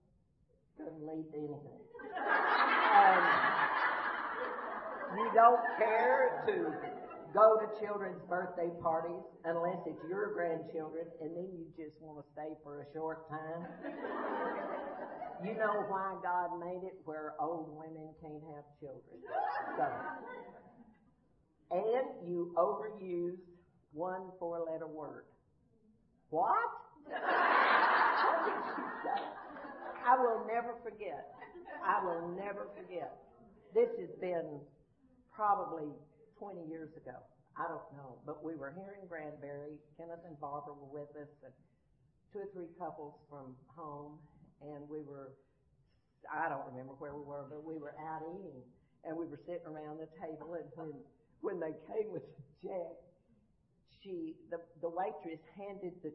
it 0.78 0.84
doesn't 0.84 1.02
lead 1.02 1.26
to 1.32 1.38
anything. 1.38 1.80
Um, 2.90 3.22
you 5.18 5.30
don't 5.34 5.60
care 5.78 6.44
to 6.46 6.72
go 7.34 7.58
to 7.58 7.66
children's 7.84 8.22
birthday 8.28 8.70
parties 8.82 9.22
unless 9.44 9.78
it's 9.86 10.02
your 10.08 10.32
grandchildren, 10.34 11.06
and 11.20 11.36
then 11.36 11.48
you 11.54 11.66
just 11.76 12.00
want 12.00 12.18
to 12.18 12.24
stay 12.32 12.54
for 12.62 12.82
a 12.82 12.86
short 12.94 13.28
time. 13.28 13.66
You 15.42 15.54
know 15.54 15.84
why 15.88 16.16
God 16.22 16.58
made 16.60 16.84
it 16.86 17.00
where 17.04 17.34
old 17.40 17.70
women 17.72 18.12
can't 18.20 18.42
have 18.54 18.64
children. 18.78 19.18
So, 19.78 19.86
and 21.70 22.06
you 22.26 22.52
overuse 22.56 23.38
one 23.92 24.30
four 24.38 24.60
letter 24.70 24.86
word. 24.86 25.24
What? 26.30 26.56
I 30.06 30.16
will 30.18 30.46
never 30.46 30.74
forget. 30.82 31.34
I 31.84 32.04
will 32.04 32.28
never 32.36 32.68
forget. 32.76 33.16
This 33.74 33.88
has 33.98 34.10
been 34.20 34.60
probably 35.34 35.88
20 36.38 36.66
years 36.68 36.90
ago. 36.96 37.16
I 37.58 37.68
don't 37.68 37.86
know, 37.92 38.18
but 38.24 38.42
we 38.42 38.54
were 38.56 38.72
here 38.72 38.96
in 39.00 39.06
Granbury. 39.06 39.76
Kenneth 39.98 40.24
and 40.26 40.38
Barbara 40.40 40.74
were 40.74 40.88
with 40.88 41.10
us, 41.18 41.28
and 41.44 41.52
two 42.32 42.46
or 42.46 42.48
three 42.54 42.70
couples 42.78 43.14
from 43.28 43.54
home, 43.76 44.18
and 44.62 44.88
we 44.88 45.02
were, 45.02 45.34
I 46.30 46.48
don't 46.48 46.64
remember 46.72 46.94
where 46.96 47.12
we 47.14 47.22
were, 47.26 47.44
but 47.50 47.60
we 47.66 47.76
were 47.76 47.94
out 48.00 48.22
eating, 48.38 48.64
and 49.04 49.12
we 49.18 49.26
were 49.26 49.40
sitting 49.44 49.66
around 49.66 49.98
the 49.98 50.08
table, 50.16 50.54
and 50.56 50.64
when, 50.78 50.94
when 51.40 51.60
they 51.60 51.74
came 51.88 52.12
with 52.12 52.22
the 52.22 52.68
check, 52.68 52.92
she, 54.02 54.36
the, 54.50 54.58
the 54.80 54.88
waitress 54.88 55.40
handed 55.56 55.92
the 56.02 56.12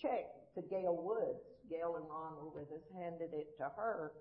check 0.00 0.30
to 0.54 0.62
Gail 0.62 0.94
Woods. 0.94 1.42
Gail 1.70 1.96
and 1.96 2.06
Ron 2.06 2.36
were 2.36 2.52
with 2.52 2.70
us, 2.70 2.84
handed 2.92 3.32
it 3.32 3.56
to 3.58 3.64
her, 3.74 4.12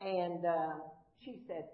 and 0.00 0.44
uh, 0.44 0.82
she 1.22 1.38
said, 1.46 1.70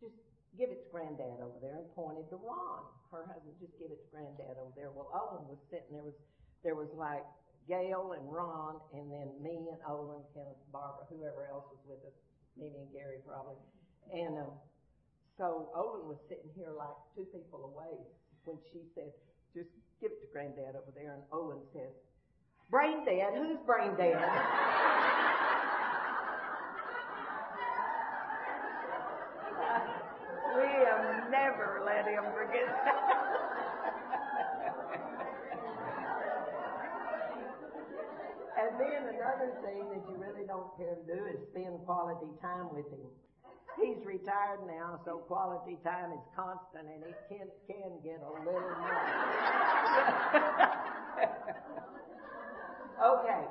just 0.00 0.14
give 0.58 0.68
it 0.68 0.84
to 0.84 0.88
Granddad 0.92 1.40
over 1.40 1.56
there, 1.64 1.80
and 1.80 1.88
pointed 1.96 2.28
to 2.28 2.36
Ron. 2.36 2.84
Her 3.10 3.24
husband, 3.24 3.56
just 3.56 3.72
give 3.80 3.88
it 3.88 3.98
to 4.04 4.08
Granddad 4.12 4.60
over 4.60 4.74
there. 4.76 4.90
Well, 4.92 5.08
Owen 5.14 5.48
was 5.48 5.58
sitting 5.70 5.96
there 5.96 6.04
was 6.04 6.18
there 6.60 6.74
was 6.74 6.88
like 6.96 7.24
Gail 7.68 8.16
and 8.16 8.24
Ron, 8.28 8.80
and 8.92 9.08
then 9.12 9.28
me 9.40 9.68
and 9.72 9.80
Olin, 9.88 10.24
Kenneth, 10.32 10.60
Barbara, 10.72 11.04
whoever 11.08 11.48
else 11.48 11.64
was 11.72 11.80
with 11.88 12.00
us, 12.04 12.16
Mimi 12.56 12.84
and 12.84 12.92
Gary 12.92 13.20
probably, 13.24 13.56
and 14.12 14.36
um, 14.40 14.52
so 15.36 15.70
Olin 15.74 16.06
was 16.06 16.18
sitting 16.28 16.50
here 16.54 16.70
like 16.76 16.94
two 17.14 17.26
people 17.34 17.64
away 17.74 17.98
when 18.44 18.58
she 18.72 18.82
said, 18.94 19.12
"Just 19.54 19.70
give 20.00 20.12
it 20.12 20.20
to 20.20 20.26
Granddad 20.32 20.76
over 20.76 20.92
there," 20.94 21.14
and 21.14 21.22
Olin 21.32 21.60
says, 21.72 21.94
"Brain 22.70 23.04
dead? 23.04 23.34
Who's 23.34 23.58
brain 23.66 23.94
dead?" 23.96 24.14
We'll 30.54 31.30
never 31.30 31.82
let 31.84 32.06
him 32.06 32.24
forget 32.32 32.66
that. 32.66 32.94
and 38.60 38.78
then 38.78 39.02
another 39.14 39.50
thing 39.66 39.82
that 39.90 40.02
you 40.08 40.16
really 40.16 40.46
don't 40.46 40.76
care 40.78 40.94
to 40.94 41.02
do 41.02 41.26
is 41.26 41.42
spend 41.50 41.84
quality 41.84 42.30
time 42.40 42.72
with 42.72 42.86
him. 42.86 43.10
He's 43.80 43.98
retired 44.06 44.60
now, 44.66 45.00
so 45.04 45.18
quality 45.26 45.78
time 45.82 46.12
is 46.12 46.22
constant 46.36 46.86
and 46.86 47.02
it 47.02 47.16
can, 47.28 47.48
can 47.66 47.98
get 48.02 48.22
a 48.22 48.30
little 48.46 48.70
much. 48.78 49.10
okay, 53.18 53.42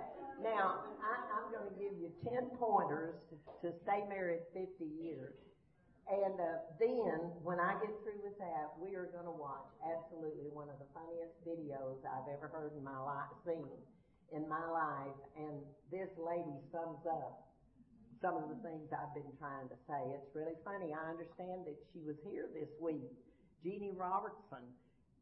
now 0.41 0.87
I, 1.03 1.13
I'm 1.27 1.51
going 1.51 1.67
to 1.67 1.75
give 1.75 1.91
you 1.99 2.09
10 2.23 2.55
pointers 2.55 3.15
to 3.61 3.73
stay 3.83 4.07
married 4.07 4.47
50 4.55 4.85
years. 5.03 5.35
And 6.07 6.35
uh, 6.35 6.59
then, 6.83 7.31
when 7.47 7.63
I 7.63 7.79
get 7.79 7.95
through 8.03 8.19
with 8.27 8.35
that, 8.35 8.75
we 8.75 8.95
are 8.99 9.07
going 9.15 9.23
to 9.23 9.31
watch 9.39 9.71
absolutely 9.87 10.51
one 10.51 10.67
of 10.67 10.75
the 10.75 10.87
funniest 10.91 11.31
videos 11.47 12.03
I've 12.03 12.27
ever 12.27 12.51
heard 12.51 12.75
in 12.75 12.83
my 12.83 12.99
life, 12.99 13.31
seen 13.47 13.71
in 14.35 14.43
my 14.51 14.67
life. 14.67 15.15
And 15.39 15.63
this 15.91 16.11
lady 16.19 16.59
sums 16.75 17.07
up 17.07 17.52
some 18.23 18.39
of 18.39 18.47
the 18.47 18.55
things 18.63 18.87
I've 18.95 19.11
been 19.11 19.35
trying 19.35 19.67
to 19.67 19.75
say. 19.83 19.99
It's 20.15 20.31
really 20.31 20.55
funny. 20.63 20.95
I 20.95 21.11
understand 21.11 21.67
that 21.67 21.75
she 21.91 21.99
was 22.07 22.15
here 22.23 22.47
this 22.55 22.71
week. 22.79 23.11
Jeanne 23.59 23.91
Robertson. 23.99 24.63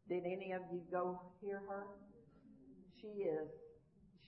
Did 0.05 0.21
any 0.29 0.53
of 0.53 0.61
you 0.69 0.85
go 0.93 1.17
hear 1.41 1.65
her? 1.65 1.97
She 3.01 3.25
is, 3.25 3.49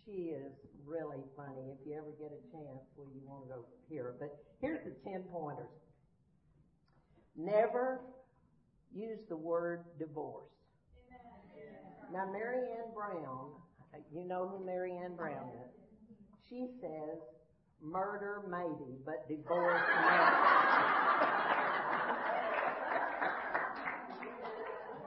she 0.01 0.33
is 0.33 0.49
really 0.85 1.21
funny. 1.37 1.69
If 1.69 1.85
you 1.85 1.93
ever 1.93 2.09
get 2.17 2.33
a 2.33 2.41
chance, 2.49 2.81
well, 2.97 3.05
you 3.13 3.21
want 3.21 3.45
to 3.45 3.49
go 3.53 3.65
hear 3.89 4.09
her. 4.09 4.15
But 4.17 4.33
here's 4.59 4.81
the 4.81 4.97
10 5.05 5.29
pointers. 5.29 5.69
Never 7.37 8.01
use 8.89 9.19
the 9.29 9.37
word 9.37 9.85
divorce. 9.99 10.49
Now, 12.11 12.25
Marianne 12.31 12.93
Brown, 12.93 13.53
you 14.13 14.25
know 14.25 14.47
who 14.47 14.65
Marianne 14.65 15.15
Brown 15.15 15.49
is. 15.61 15.71
She 16.49 16.67
says, 16.81 17.17
murder 17.83 18.43
maybe, 18.49 18.97
but 19.05 19.27
divorce 19.27 19.81
never. 20.05 20.53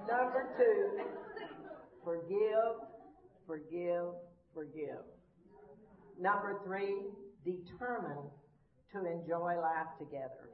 Number 0.09 0.49
two, 0.57 1.01
forgive, 2.05 2.77
forgive, 3.47 4.15
forgive. 4.55 5.05
Number 6.21 6.61
three, 6.65 6.95
determine 7.45 8.31
to 8.93 8.99
enjoy 9.05 9.61
life 9.61 9.89
together 9.99 10.47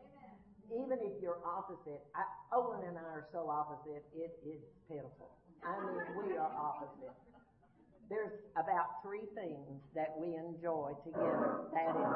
even 0.72 0.98
if 1.04 1.20
you're 1.20 1.40
opposite, 1.44 2.00
I, 2.16 2.24
Olin 2.56 2.88
and 2.88 2.96
I 2.96 3.04
are 3.04 3.28
so 3.32 3.44
opposite, 3.48 4.04
it 4.16 4.32
is 4.40 4.60
pitiful. 4.88 5.36
I 5.60 5.76
mean, 5.84 6.00
we 6.16 6.36
are 6.36 6.48
opposite. 6.48 7.12
There's 8.12 8.32
about 8.60 9.00
three 9.02 9.24
things 9.34 9.80
that 9.94 10.12
we 10.20 10.36
enjoy 10.36 10.92
together. 11.02 11.64
That 11.72 11.96
is, 11.96 12.12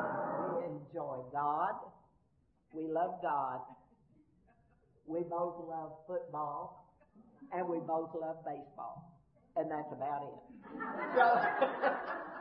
we 0.52 0.64
enjoy 0.68 1.24
God. 1.32 1.72
We 2.74 2.86
love 2.86 3.14
God. 3.22 3.60
We 5.06 5.20
both 5.20 5.56
love 5.66 5.92
football. 6.06 6.92
And 7.50 7.66
we 7.66 7.78
both 7.78 8.10
love 8.14 8.44
baseball. 8.44 9.10
And 9.56 9.70
that's 9.70 9.90
about 9.90 10.22
it. 10.24 10.36
So, 11.16 12.35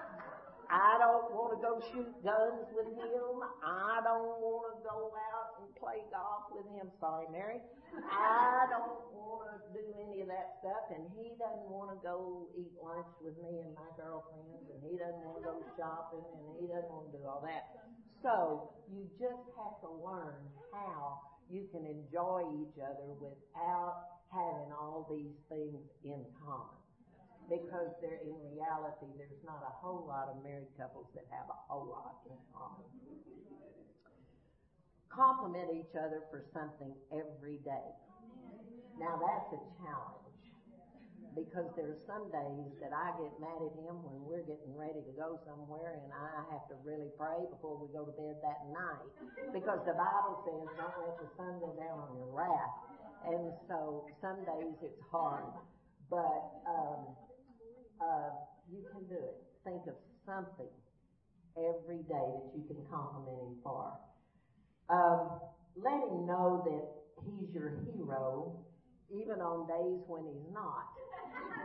I 0.69 0.97
don't 0.97 1.29
want 1.33 1.53
to 1.53 1.59
go 1.61 1.77
shoot 1.93 2.09
guns 2.25 2.65
with 2.73 2.89
him. 2.97 3.43
I 3.61 4.01
don't 4.01 4.41
want 4.41 4.73
to 4.73 4.77
go 4.81 5.13
out 5.13 5.61
and 5.61 5.69
play 5.77 6.01
golf 6.09 6.49
with 6.53 6.65
him. 6.73 6.89
Sorry, 6.99 7.29
Mary. 7.29 7.61
I 7.95 8.65
don't 8.69 9.13
want 9.13 9.53
to 9.53 9.59
do 9.71 9.83
any 9.95 10.25
of 10.25 10.29
that 10.33 10.57
stuff. 10.61 10.89
And 10.89 11.05
he 11.13 11.37
doesn't 11.37 11.69
want 11.69 11.93
to 11.93 11.99
go 12.01 12.49
eat 12.57 12.73
lunch 12.81 13.09
with 13.21 13.37
me 13.41 13.61
and 13.61 13.77
my 13.77 13.89
girlfriends. 13.99 14.65
And 14.73 14.79
he 14.81 14.97
doesn't 14.97 15.21
want 15.21 15.41
to 15.41 15.45
go 15.45 15.55
shopping. 15.77 16.25
And 16.25 16.45
he 16.57 16.65
doesn't 16.65 16.89
want 16.89 17.11
to 17.11 17.13
do 17.13 17.21
all 17.25 17.45
that. 17.45 17.69
So 18.25 18.73
you 18.89 19.05
just 19.21 19.45
have 19.59 19.77
to 19.85 19.89
learn 20.01 20.49
how 20.73 21.21
you 21.49 21.69
can 21.69 21.85
enjoy 21.85 22.41
each 22.57 22.77
other 22.81 23.05
without 23.21 24.25
having 24.33 24.73
all 24.73 25.05
these 25.13 25.37
things 25.47 25.77
in 26.03 26.25
common 26.41 26.84
because 27.49 27.93
there, 28.01 28.19
in 28.25 28.35
reality, 28.53 29.09
there's 29.17 29.43
not 29.45 29.61
a 29.61 29.73
whole 29.81 30.05
lot 30.07 30.29
of 30.33 30.41
married 30.41 30.71
couples 30.77 31.07
that 31.13 31.25
have 31.29 31.45
a 31.49 31.59
whole 31.69 31.85
lot 31.89 32.21
in 32.25 32.37
common. 32.53 32.89
Compliment 35.09 35.71
each 35.77 35.95
other 35.95 36.25
for 36.33 36.43
something 36.51 36.91
every 37.13 37.61
day. 37.63 37.89
Now 38.99 39.19
that's 39.19 39.51
a 39.55 39.61
challenge 39.83 40.25
because 41.35 41.67
there's 41.75 41.99
some 42.07 42.31
days 42.31 42.71
that 42.79 42.95
I 42.95 43.11
get 43.19 43.35
mad 43.43 43.59
at 43.59 43.75
him 43.75 43.99
when 44.07 44.23
we're 44.23 44.47
getting 44.47 44.71
ready 44.71 45.03
to 45.03 45.13
go 45.19 45.35
somewhere 45.43 45.99
and 45.99 46.07
I 46.15 46.47
have 46.55 46.63
to 46.71 46.79
really 46.87 47.11
pray 47.19 47.43
before 47.51 47.75
we 47.75 47.91
go 47.91 48.07
to 48.07 48.15
bed 48.15 48.39
that 48.39 48.63
night 48.71 49.07
because 49.51 49.83
the 49.83 49.99
Bible 49.99 50.39
says 50.47 50.63
don't 50.79 50.95
let 51.03 51.15
the 51.19 51.27
sun 51.35 51.59
go 51.59 51.75
down 51.75 52.07
on 52.07 52.11
your 52.15 52.31
wrath. 52.31 52.75
And 53.27 53.51
so 53.67 54.07
some 54.23 54.47
days 54.47 54.79
it's 54.79 55.01
hard, 55.11 55.51
but 56.07 56.39
um, 56.71 57.03
uh, 58.01 58.29
you 58.71 58.83
can 58.91 59.03
do 59.07 59.15
it. 59.15 59.37
Think 59.63 59.81
of 59.87 59.95
something 60.25 60.71
every 61.57 62.03
day 62.05 62.29
that 62.43 62.51
you 62.55 62.63
can 62.67 62.79
compliment 62.91 63.39
him 63.39 63.55
for. 63.63 63.93
Um, 64.89 65.39
let 65.77 65.99
him 66.07 66.27
know 66.27 66.61
that 66.65 66.85
he's 67.25 67.53
your 67.53 67.79
hero, 67.87 68.59
even 69.11 69.39
on 69.41 69.67
days 69.67 70.03
when 70.07 70.23
he's 70.27 70.47
not. 70.53 70.91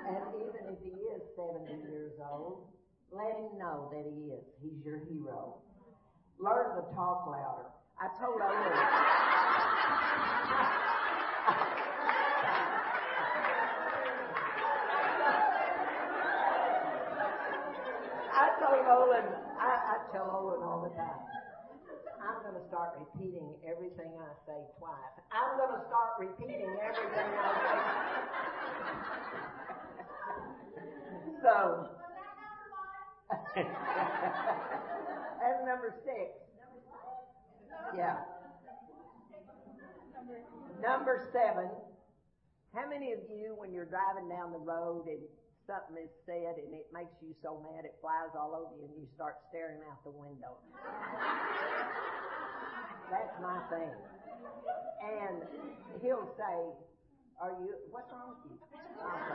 And 0.08 0.22
even 0.40 0.62
if 0.72 0.78
he 0.82 0.94
is 1.12 1.22
70 1.36 1.90
years 1.90 2.12
old, 2.20 2.70
let 3.12 3.36
him 3.36 3.58
know 3.58 3.90
that 3.92 4.04
he 4.06 4.30
is. 4.32 4.44
He's 4.62 4.84
your 4.84 5.02
hero. 5.10 5.58
Learn 6.38 6.76
to 6.76 6.82
talk 6.94 7.26
louder. 7.26 7.68
I 8.00 8.08
told 8.18 8.40
Owen. 8.40 8.72
I 18.40 18.56
told 18.56 18.80
Olin, 18.88 19.28
I, 19.60 19.68
I 19.68 19.96
tell 20.16 20.32
Olin 20.32 20.64
all 20.64 20.80
the 20.80 20.94
time, 20.96 21.20
I'm 22.24 22.40
going 22.40 22.56
to 22.56 22.64
start 22.72 22.96
repeating 22.96 23.52
everything 23.90 24.12
I 24.18 24.30
say 24.46 24.60
twice. 24.78 25.14
I'm 25.32 25.58
going 25.58 25.74
to 25.74 25.86
start 25.86 26.10
repeating 26.18 26.70
everything 26.78 27.30
I 27.38 27.50
say. 27.58 27.78
so, 31.42 31.88
and 35.44 35.66
number 35.66 35.94
six. 36.04 36.30
Yeah. 37.96 38.16
Number 40.82 41.28
seven. 41.32 41.70
How 42.74 42.88
many 42.88 43.12
of 43.12 43.18
you, 43.28 43.54
when 43.58 43.72
you're 43.72 43.86
driving 43.86 44.28
down 44.28 44.52
the 44.52 44.58
road 44.58 45.06
and 45.06 45.18
something 45.66 45.96
is 46.02 46.10
said 46.26 46.62
and 46.62 46.72
it 46.74 46.86
makes 46.94 47.14
you 47.20 47.34
so 47.42 47.58
mad 47.66 47.84
it 47.84 47.94
flies 48.00 48.30
all 48.38 48.54
over 48.54 48.76
you 48.78 48.86
and 48.86 48.94
you 49.02 49.08
start 49.16 49.34
staring 49.50 49.82
out 49.90 49.98
the 50.04 50.10
window? 50.10 50.54
That's 53.10 53.34
my 53.42 53.58
thing. 53.68 53.94
And 55.02 55.42
he'll 56.02 56.30
say, 56.38 56.56
Are 57.42 57.54
you, 57.58 57.74
what's 57.90 58.06
wrong 58.14 58.38
with 58.38 58.46
you? 58.46 58.56
Uh-huh. 59.02 59.34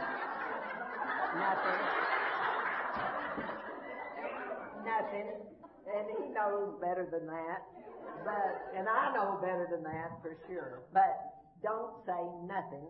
Nothing. 1.36 1.82
Nothing. 4.88 5.30
And 5.92 6.06
he 6.18 6.24
knows 6.32 6.80
better 6.80 7.06
than 7.12 7.28
that. 7.28 7.60
But, 8.24 8.80
and 8.80 8.88
I 8.88 9.14
know 9.14 9.38
better 9.42 9.68
than 9.70 9.84
that 9.84 10.24
for 10.24 10.38
sure. 10.48 10.88
But 10.94 11.36
don't 11.62 12.00
say 12.08 12.22
nothing. 12.48 12.88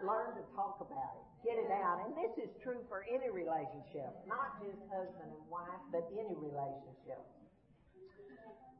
Learn 0.00 0.34
to 0.38 0.42
talk 0.56 0.80
about 0.80 1.20
it. 1.20 1.26
Get 1.44 1.58
it 1.60 1.70
out. 1.70 2.00
And 2.06 2.16
this 2.16 2.32
is 2.42 2.50
true 2.62 2.80
for 2.88 3.04
any 3.06 3.30
relationship, 3.30 4.10
not 4.26 4.58
just 4.58 4.78
husband 4.90 5.30
and 5.30 5.46
wife, 5.50 5.82
but 5.92 6.08
any 6.16 6.34
relationship. 6.34 7.22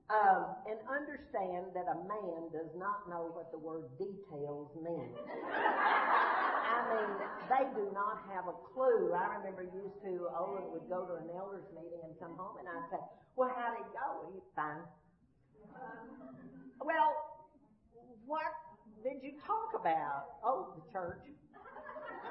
Um, 0.06 0.54
and 0.70 0.78
understand 0.86 1.74
that 1.74 1.90
a 1.90 1.98
man 2.06 2.46
does 2.54 2.70
not 2.78 3.10
know 3.10 3.26
what 3.34 3.50
the 3.50 3.58
word 3.58 3.90
details 3.98 4.70
means. 4.78 5.18
I 5.18 6.78
mean, 6.94 7.10
they 7.50 7.66
do 7.74 7.90
not 7.90 8.22
have 8.30 8.46
a 8.46 8.54
clue. 8.70 9.10
I 9.10 9.42
remember 9.42 9.66
used 9.66 9.98
to, 10.06 10.30
Olin 10.30 10.70
would 10.70 10.86
go 10.86 11.10
to 11.10 11.18
an 11.18 11.26
elders 11.34 11.66
meeting 11.74 11.98
and 12.06 12.14
come 12.22 12.38
home 12.38 12.54
and 12.62 12.70
I'd 12.70 12.86
say, 12.86 13.02
well, 13.34 13.50
how'd 13.50 13.82
it 13.82 13.90
go? 13.90 14.30
He's 14.30 14.46
fine. 14.54 14.86
Well, 16.78 17.10
what 18.26 18.54
did 19.02 19.18
you 19.26 19.34
talk 19.42 19.74
about? 19.74 20.38
Oh, 20.46 20.70
the 20.78 20.82
church. 20.92 21.26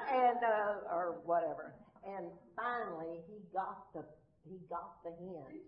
And, 0.08 0.40
uh, 0.40 0.96
or 0.96 1.20
whatever. 1.28 1.74
And 2.08 2.24
finally, 2.56 3.20
he 3.28 3.36
got 3.52 3.92
the, 3.92 4.04
he 4.48 4.56
got 4.70 5.02
the 5.04 5.10
hint 5.20 5.60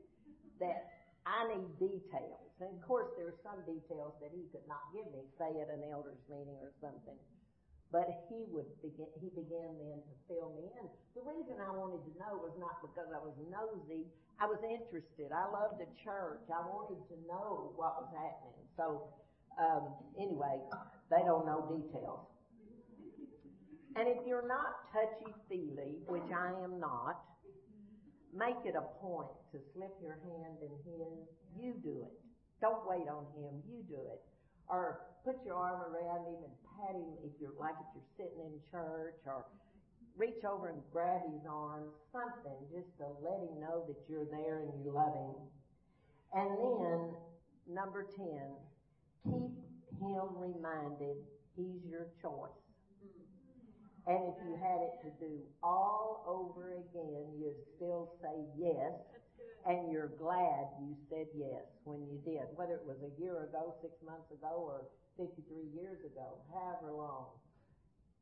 that 0.60 0.97
I 1.28 1.44
need 1.52 1.68
details. 1.76 2.48
And 2.58 2.72
of 2.72 2.80
course, 2.88 3.12
there 3.20 3.28
are 3.28 3.40
some 3.44 3.60
details 3.68 4.16
that 4.24 4.32
he 4.32 4.48
could 4.48 4.64
not 4.64 4.80
give 4.96 5.04
me, 5.12 5.20
say 5.36 5.52
at 5.60 5.68
an 5.68 5.84
elders 5.92 6.18
meeting 6.32 6.56
or 6.64 6.72
something. 6.80 7.20
But 7.92 8.08
he 8.28 8.44
would 8.52 8.68
begin, 8.80 9.08
he 9.20 9.28
began 9.32 9.76
then 9.80 10.00
to 10.00 10.14
fill 10.28 10.56
me 10.56 10.68
in. 10.68 10.86
The 11.16 11.24
reason 11.24 11.56
I 11.60 11.72
wanted 11.72 12.04
to 12.04 12.12
know 12.20 12.36
was 12.40 12.52
not 12.60 12.80
because 12.84 13.08
I 13.12 13.20
was 13.20 13.32
nosy. 13.48 14.04
I 14.40 14.44
was 14.44 14.60
interested. 14.64 15.32
I 15.32 15.48
loved 15.48 15.80
the 15.80 15.88
church. 16.04 16.44
I 16.52 16.60
wanted 16.64 17.00
to 17.12 17.16
know 17.28 17.72
what 17.76 18.04
was 18.04 18.10
happening. 18.12 18.60
So, 18.76 19.08
um, 19.56 19.96
anyway, 20.20 20.60
they 21.08 21.24
don't 21.24 21.44
know 21.48 21.64
details. 21.68 22.28
And 23.96 24.06
if 24.06 24.20
you're 24.26 24.46
not 24.46 24.84
touchy-feely, 24.92 26.04
which 26.06 26.28
I 26.30 26.54
am 26.62 26.78
not, 26.78 27.24
make 28.34 28.60
it 28.64 28.74
a 28.76 28.84
point 29.00 29.32
to 29.52 29.58
slip 29.74 29.94
your 30.02 30.18
hand 30.24 30.60
in 30.60 30.72
his. 30.84 31.18
You 31.56 31.74
do 31.82 32.04
it. 32.04 32.14
Don't 32.60 32.82
wait 32.88 33.08
on 33.08 33.24
him. 33.38 33.62
You 33.68 33.82
do 33.88 34.00
it. 34.10 34.20
Or 34.68 35.00
put 35.24 35.36
your 35.44 35.56
arm 35.56 35.80
around 35.80 36.26
him 36.26 36.40
and 36.44 36.54
pat 36.76 36.94
him 36.94 37.12
if 37.24 37.32
you're 37.40 37.56
like 37.58 37.74
if 37.80 37.88
you're 37.96 38.12
sitting 38.18 38.40
in 38.44 38.54
church 38.70 39.16
or 39.26 39.46
reach 40.18 40.42
over 40.44 40.68
and 40.68 40.82
grab 40.92 41.22
his 41.30 41.46
arm, 41.48 41.94
something 42.12 42.58
just 42.74 42.90
to 42.98 43.06
let 43.22 43.38
him 43.38 43.60
know 43.62 43.86
that 43.86 43.96
you're 44.10 44.26
there 44.26 44.66
and 44.66 44.84
you 44.84 44.90
love 44.92 45.14
him. 45.14 45.38
And 46.34 46.50
then, 46.58 47.00
number 47.70 48.04
10, 48.16 48.26
keep 49.24 49.54
him 50.02 50.26
reminded 50.36 51.16
he's 51.56 51.80
your 51.88 52.08
choice. 52.20 52.67
And 54.08 54.24
if 54.32 54.40
you 54.40 54.56
had 54.56 54.80
it 54.80 54.96
to 55.04 55.10
do 55.20 55.36
all 55.62 56.24
over 56.24 56.72
again, 56.80 57.28
you'd 57.36 57.60
still 57.76 58.16
say 58.24 58.40
yes. 58.56 58.96
And 59.68 59.92
you're 59.92 60.16
glad 60.16 60.72
you 60.80 60.96
said 61.12 61.28
yes 61.36 61.68
when 61.84 62.00
you 62.08 62.16
did, 62.24 62.48
whether 62.56 62.80
it 62.80 62.88
was 62.88 62.96
a 63.04 63.12
year 63.20 63.44
ago, 63.44 63.76
six 63.84 63.92
months 64.00 64.32
ago, 64.32 64.64
or 64.64 64.88
53 65.20 65.44
years 65.76 66.00
ago, 66.08 66.40
however 66.48 66.96
long. 66.96 67.36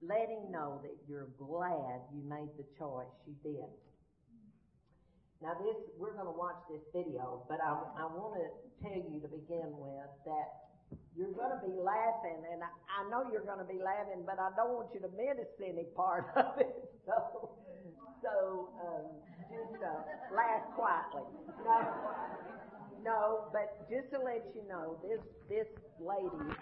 Let 0.03 0.27
him 0.27 0.51
know 0.51 0.83
that 0.83 0.99
you're 1.07 1.31
glad 1.38 2.03
you 2.11 2.18
made 2.27 2.51
the 2.59 2.66
choice 2.75 3.14
you 3.22 3.38
did. 3.46 3.70
Now 5.38 5.55
this, 5.62 5.79
we're 6.03 6.18
going 6.18 6.27
to 6.27 6.35
watch 6.35 6.59
this 6.66 6.83
video, 6.90 7.46
but 7.46 7.62
I, 7.62 7.79
I 8.03 8.05
want 8.11 8.42
to 8.42 8.46
tell 8.83 8.99
you 8.99 9.22
to 9.22 9.29
begin 9.31 9.70
with 9.79 10.11
that 10.27 10.65
you're 11.16 11.33
going 11.33 11.49
to 11.49 11.62
be 11.64 11.72
laughing, 11.72 12.44
and 12.53 12.61
I, 12.61 12.70
I 12.92 13.01
know 13.09 13.25
you're 13.33 13.44
going 13.49 13.59
to 13.59 13.68
be 13.68 13.81
laughing, 13.81 14.22
but 14.29 14.37
I 14.37 14.53
don't 14.53 14.77
want 14.77 14.92
you 14.92 15.01
to 15.01 15.11
miss 15.16 15.49
any 15.64 15.88
part 15.96 16.29
of 16.37 16.61
it. 16.61 16.77
So, 17.09 17.57
so 18.20 18.68
um, 18.85 19.05
just 19.49 19.81
uh, 19.81 20.05
laugh 20.37 20.64
quietly. 20.77 21.25
No, 21.64 21.79
no, 23.03 23.49
but 23.53 23.88
just 23.88 24.12
to 24.12 24.20
let 24.20 24.44
you 24.53 24.61
know, 24.68 25.01
this 25.01 25.22
this 25.49 25.68
lady, 25.96 26.53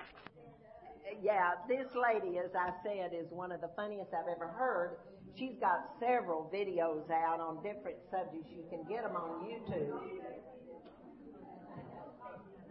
yeah, 1.22 1.58
this 1.66 1.90
lady, 1.98 2.38
as 2.38 2.54
I 2.54 2.70
said, 2.86 3.10
is 3.10 3.26
one 3.30 3.50
of 3.50 3.60
the 3.60 3.70
funniest 3.74 4.14
I've 4.14 4.30
ever 4.30 4.48
heard. 4.48 4.98
She's 5.34 5.58
got 5.58 5.98
several 5.98 6.48
videos 6.54 7.10
out 7.10 7.40
on 7.40 7.56
different 7.64 7.98
subjects. 8.10 8.46
You 8.54 8.62
can 8.70 8.86
get 8.86 9.02
them 9.02 9.16
on 9.16 9.50
YouTube. 9.50 9.98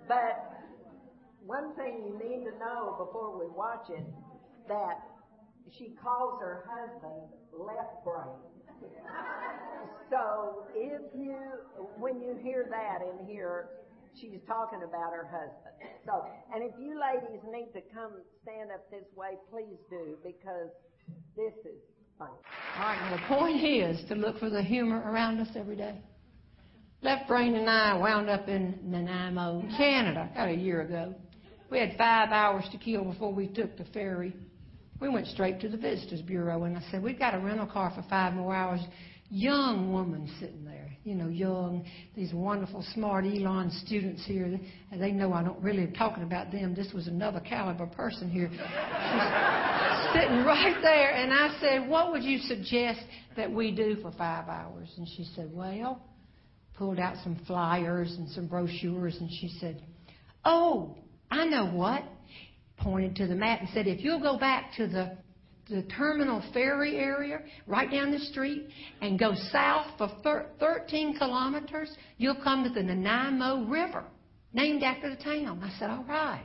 But 0.08 0.53
one 1.46 1.76
thing 1.76 2.04
you 2.08 2.14
need 2.14 2.46
to 2.46 2.58
know 2.58 2.96
before 2.98 3.38
we 3.38 3.48
watch 3.56 3.90
it, 3.90 4.04
that 4.68 5.00
she 5.72 5.94
calls 6.02 6.40
her 6.40 6.66
husband 6.68 7.28
left 7.52 8.04
brain. 8.04 8.40
so 10.10 10.66
if 10.76 11.02
you, 11.16 11.38
when 12.00 12.22
you 12.22 12.38
hear 12.42 12.68
that 12.70 13.00
in 13.02 13.26
here, 13.26 13.70
she's 14.20 14.40
talking 14.48 14.84
about 14.84 15.12
her 15.12 15.28
husband. 15.28 15.92
So, 16.06 16.26
and 16.54 16.64
if 16.64 16.74
you 16.80 17.00
ladies 17.00 17.42
need 17.52 17.72
to 17.74 17.82
come 17.94 18.12
stand 18.44 18.72
up 18.72 18.90
this 18.92 19.06
way, 19.16 19.38
please 19.52 19.80
do, 19.90 20.18
because 20.24 20.70
this 21.36 21.54
is 21.66 21.80
funny. 22.18 22.32
All 22.78 22.84
right, 22.84 23.10
well, 23.10 23.20
the 23.20 23.36
point 23.36 23.64
is 23.64 24.08
to 24.10 24.16
look 24.16 24.40
for 24.40 24.50
the 24.50 24.62
humor 24.62 25.02
around 25.10 25.40
us 25.40 25.50
every 25.56 25.76
day. 25.76 26.00
Left 27.02 27.28
Brain 27.28 27.56
and 27.56 27.70
I 27.70 27.98
wound 27.98 28.30
up 28.30 28.48
in 28.48 28.80
Nanaimo, 28.82 29.66
Canada, 29.78 30.30
about 30.32 30.50
a 30.50 30.56
year 30.56 30.82
ago. 30.82 31.14
We 31.74 31.80
had 31.80 31.98
five 31.98 32.30
hours 32.30 32.66
to 32.72 32.78
kill 32.78 33.04
before 33.04 33.34
we 33.34 33.48
took 33.48 33.76
the 33.78 33.86
ferry. 33.86 34.36
We 35.00 35.10
went 35.10 35.26
straight 35.26 35.60
to 35.62 35.70
the 35.70 35.76
Visitors 35.76 36.22
Bureau, 36.22 36.66
and 36.66 36.78
I 36.78 36.82
said, 36.92 37.02
We've 37.02 37.18
got 37.18 37.34
a 37.34 37.40
rental 37.40 37.66
car 37.66 37.92
for 37.96 38.06
five 38.12 38.34
more 38.34 38.54
hours. 38.54 38.80
Young 39.32 39.92
woman 39.92 40.32
sitting 40.40 40.64
there, 40.66 40.92
you 41.04 41.16
know, 41.16 41.30
young, 41.30 41.84
these 42.16 42.32
wonderful, 42.32 42.86
smart 42.94 43.26
Elon 43.26 43.72
students 43.84 44.24
here. 44.24 44.60
They 44.96 45.12
know 45.12 45.34
I 45.34 45.42
don't 45.42 45.60
really 45.64 45.88
talking 45.98 46.22
about 46.22 46.52
them. 46.52 46.76
This 46.76 46.94
was 46.94 47.08
another 47.08 47.40
caliber 47.40 47.88
person 47.88 48.30
here. 48.30 48.52
sitting 50.14 50.46
right 50.46 50.78
there. 50.84 51.16
And 51.16 51.34
I 51.34 51.58
said, 51.60 51.90
What 51.90 52.12
would 52.12 52.24
you 52.24 52.38
suggest 52.38 53.00
that 53.36 53.52
we 53.52 53.72
do 53.72 53.96
for 54.04 54.12
five 54.12 54.48
hours? 54.48 54.90
And 54.98 55.08
she 55.18 55.26
said, 55.36 55.50
Well, 55.52 56.04
pulled 56.78 57.00
out 57.00 57.16
some 57.24 57.42
flyers 57.48 58.14
and 58.16 58.30
some 58.30 58.46
brochures, 58.46 59.18
and 59.20 59.28
she 59.42 59.58
said, 59.60 59.82
Oh, 60.46 60.98
I 61.34 61.46
know 61.46 61.66
what. 61.66 62.04
Pointed 62.78 63.16
to 63.18 63.28
the 63.28 63.36
map 63.36 63.62
and 63.62 63.70
said, 63.74 63.88
if 63.88 64.02
you'll 64.02 64.22
go 64.22 64.38
back 64.38 64.72
to 64.78 64.88
the 64.88 65.18
the 65.70 65.84
terminal 65.84 66.44
ferry 66.54 66.98
area 66.98 67.40
right 67.68 67.90
down 67.90 68.12
the 68.12 68.20
street 68.20 68.68
and 69.02 69.18
go 69.18 69.34
south 69.52 69.88
for 69.98 70.46
13 70.60 71.18
kilometers, 71.18 71.90
you'll 72.18 72.42
come 72.44 72.66
to 72.66 72.70
the 72.70 72.84
Nanaimo 72.84 73.66
River, 73.66 74.04
named 74.52 74.84
after 74.84 75.10
the 75.10 75.24
town. 75.24 75.62
I 75.64 75.80
said, 75.80 75.90
all 75.90 76.04
right. 76.04 76.44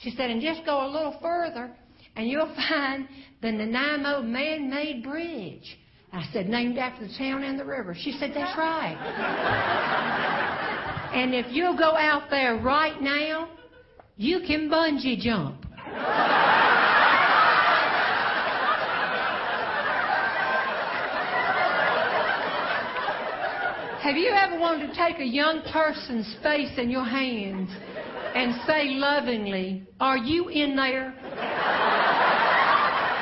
She 0.00 0.10
said, 0.12 0.30
and 0.30 0.40
just 0.40 0.64
go 0.64 0.86
a 0.86 0.88
little 0.88 1.18
further 1.20 1.74
and 2.14 2.28
you'll 2.28 2.54
find 2.68 3.08
the 3.40 3.50
Nanaimo 3.50 4.22
man-made 4.22 5.02
bridge. 5.02 5.78
I 6.12 6.28
said, 6.32 6.48
named 6.48 6.78
after 6.78 7.06
the 7.08 7.14
town 7.18 7.42
and 7.42 7.58
the 7.58 7.64
river. 7.64 7.96
She 7.98 8.12
said, 8.12 8.32
that's 8.34 8.56
right. 8.56 8.96
and 11.14 11.34
if 11.34 11.46
you'll 11.50 11.76
go 11.76 11.96
out 11.96 12.30
there 12.30 12.56
right 12.58 13.00
now, 13.00 13.48
you 14.16 14.40
can 14.46 14.68
bungee 14.68 15.18
jump. 15.18 15.64
Have 24.02 24.16
you 24.16 24.32
ever 24.32 24.58
wanted 24.58 24.88
to 24.88 24.94
take 24.94 25.20
a 25.20 25.24
young 25.24 25.62
person's 25.72 26.36
face 26.42 26.72
in 26.76 26.90
your 26.90 27.04
hands 27.04 27.70
and 28.34 28.54
say 28.66 28.88
lovingly, 28.88 29.86
Are 30.00 30.18
you 30.18 30.48
in 30.48 30.74
there? 30.76 31.14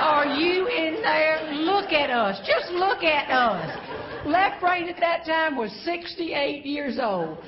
Are 0.00 0.26
you 0.26 0.66
in 0.66 1.02
there? 1.02 1.52
Look 1.52 1.92
at 1.92 2.10
us. 2.10 2.38
Just 2.46 2.72
look 2.72 3.02
at 3.04 3.30
us. 3.30 4.26
Left 4.26 4.60
brain 4.60 4.88
at 4.88 4.98
that 5.00 5.26
time 5.26 5.56
was 5.56 5.70
68 5.84 6.64
years 6.64 6.98
old. 7.00 7.38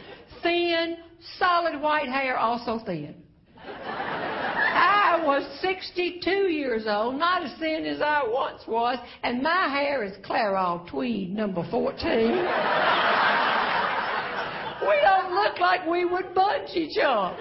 Thin, 0.43 0.99
solid 1.39 1.81
white 1.81 2.09
hair, 2.09 2.37
also 2.37 2.79
thin. 2.85 3.22
I 3.65 5.23
was 5.25 5.45
62 5.61 6.31
years 6.31 6.85
old, 6.87 7.17
not 7.17 7.43
as 7.45 7.53
thin 7.59 7.85
as 7.85 8.01
I 8.01 8.23
once 8.27 8.63
was, 8.67 8.99
and 9.23 9.43
my 9.43 9.69
hair 9.69 10.03
is 10.05 10.13
Clairol 10.25 10.89
Tweed 10.89 11.35
number 11.35 11.65
14. 11.71 11.91
we 14.89 15.01
don't 15.03 15.35
look 15.35 15.61
like 15.61 15.87
we 15.87 16.05
would 16.05 16.35
bungee 16.35 16.89
jump. 16.95 17.37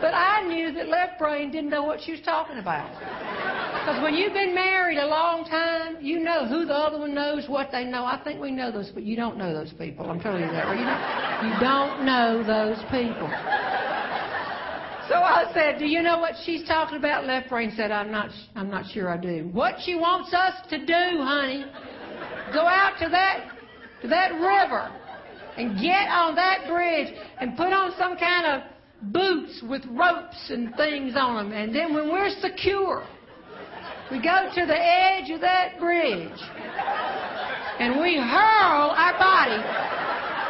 But 0.00 0.12
I 0.12 0.42
knew 0.46 0.72
that 0.72 0.88
left 0.88 1.18
brain 1.18 1.50
didn't 1.50 1.70
know 1.70 1.84
what 1.84 2.00
she 2.02 2.12
was 2.12 2.20
talking 2.20 2.58
about. 2.58 2.90
Because 3.80 4.02
when 4.02 4.14
you've 4.14 4.34
been 4.34 4.54
married 4.54 4.98
a 4.98 5.06
long 5.06 5.44
time, 5.44 5.96
you 6.04 6.18
know 6.18 6.46
who 6.46 6.66
the 6.66 6.74
other 6.74 6.98
one 6.98 7.14
knows, 7.14 7.48
what 7.48 7.70
they 7.72 7.84
know. 7.84 8.04
I 8.04 8.20
think 8.22 8.40
we 8.40 8.50
know 8.50 8.70
those, 8.70 8.90
but 8.90 9.04
you 9.04 9.16
don't 9.16 9.38
know 9.38 9.54
those 9.54 9.72
people. 9.72 10.10
I'm 10.10 10.20
telling 10.20 10.42
you 10.42 10.48
that. 10.48 10.68
You 10.76 10.84
don't, 10.84 11.48
you 11.48 11.60
don't 11.60 12.04
know 12.04 12.42
those 12.44 12.78
people. 12.90 13.30
So 15.08 15.14
I 15.14 15.50
said, 15.54 15.78
"Do 15.78 15.86
you 15.86 16.02
know 16.02 16.18
what 16.18 16.34
she's 16.44 16.66
talking 16.66 16.98
about?" 16.98 17.26
Left 17.26 17.48
brain 17.48 17.72
said, 17.76 17.92
"I'm 17.92 18.10
not. 18.10 18.30
I'm 18.56 18.70
not 18.70 18.86
sure 18.86 19.08
I 19.08 19.16
do." 19.16 19.48
What 19.52 19.76
she 19.80 19.94
wants 19.94 20.34
us 20.34 20.54
to 20.68 20.78
do, 20.78 21.22
honey, 21.22 21.64
go 22.52 22.66
out 22.66 22.98
to 23.00 23.08
that 23.08 23.50
to 24.02 24.08
that 24.08 24.32
river 24.34 24.90
and 25.56 25.80
get 25.80 26.08
on 26.08 26.34
that 26.34 26.66
bridge 26.66 27.14
and 27.40 27.56
put 27.56 27.72
on 27.72 27.92
some 27.96 28.16
kind 28.16 28.46
of 28.46 28.62
boots 29.12 29.62
with 29.62 29.84
ropes 29.86 30.50
and 30.50 30.74
things 30.76 31.14
on 31.16 31.36
them. 31.36 31.52
And 31.52 31.74
then 31.74 31.94
when 31.94 32.10
we're 32.10 32.30
secure, 32.40 33.06
we 34.10 34.18
go 34.18 34.50
to 34.54 34.66
the 34.66 34.78
edge 34.78 35.30
of 35.30 35.40
that 35.40 35.78
bridge 35.78 36.40
and 37.78 38.00
we 38.00 38.16
hurl 38.16 38.90
our 38.90 39.18
body 39.18 40.05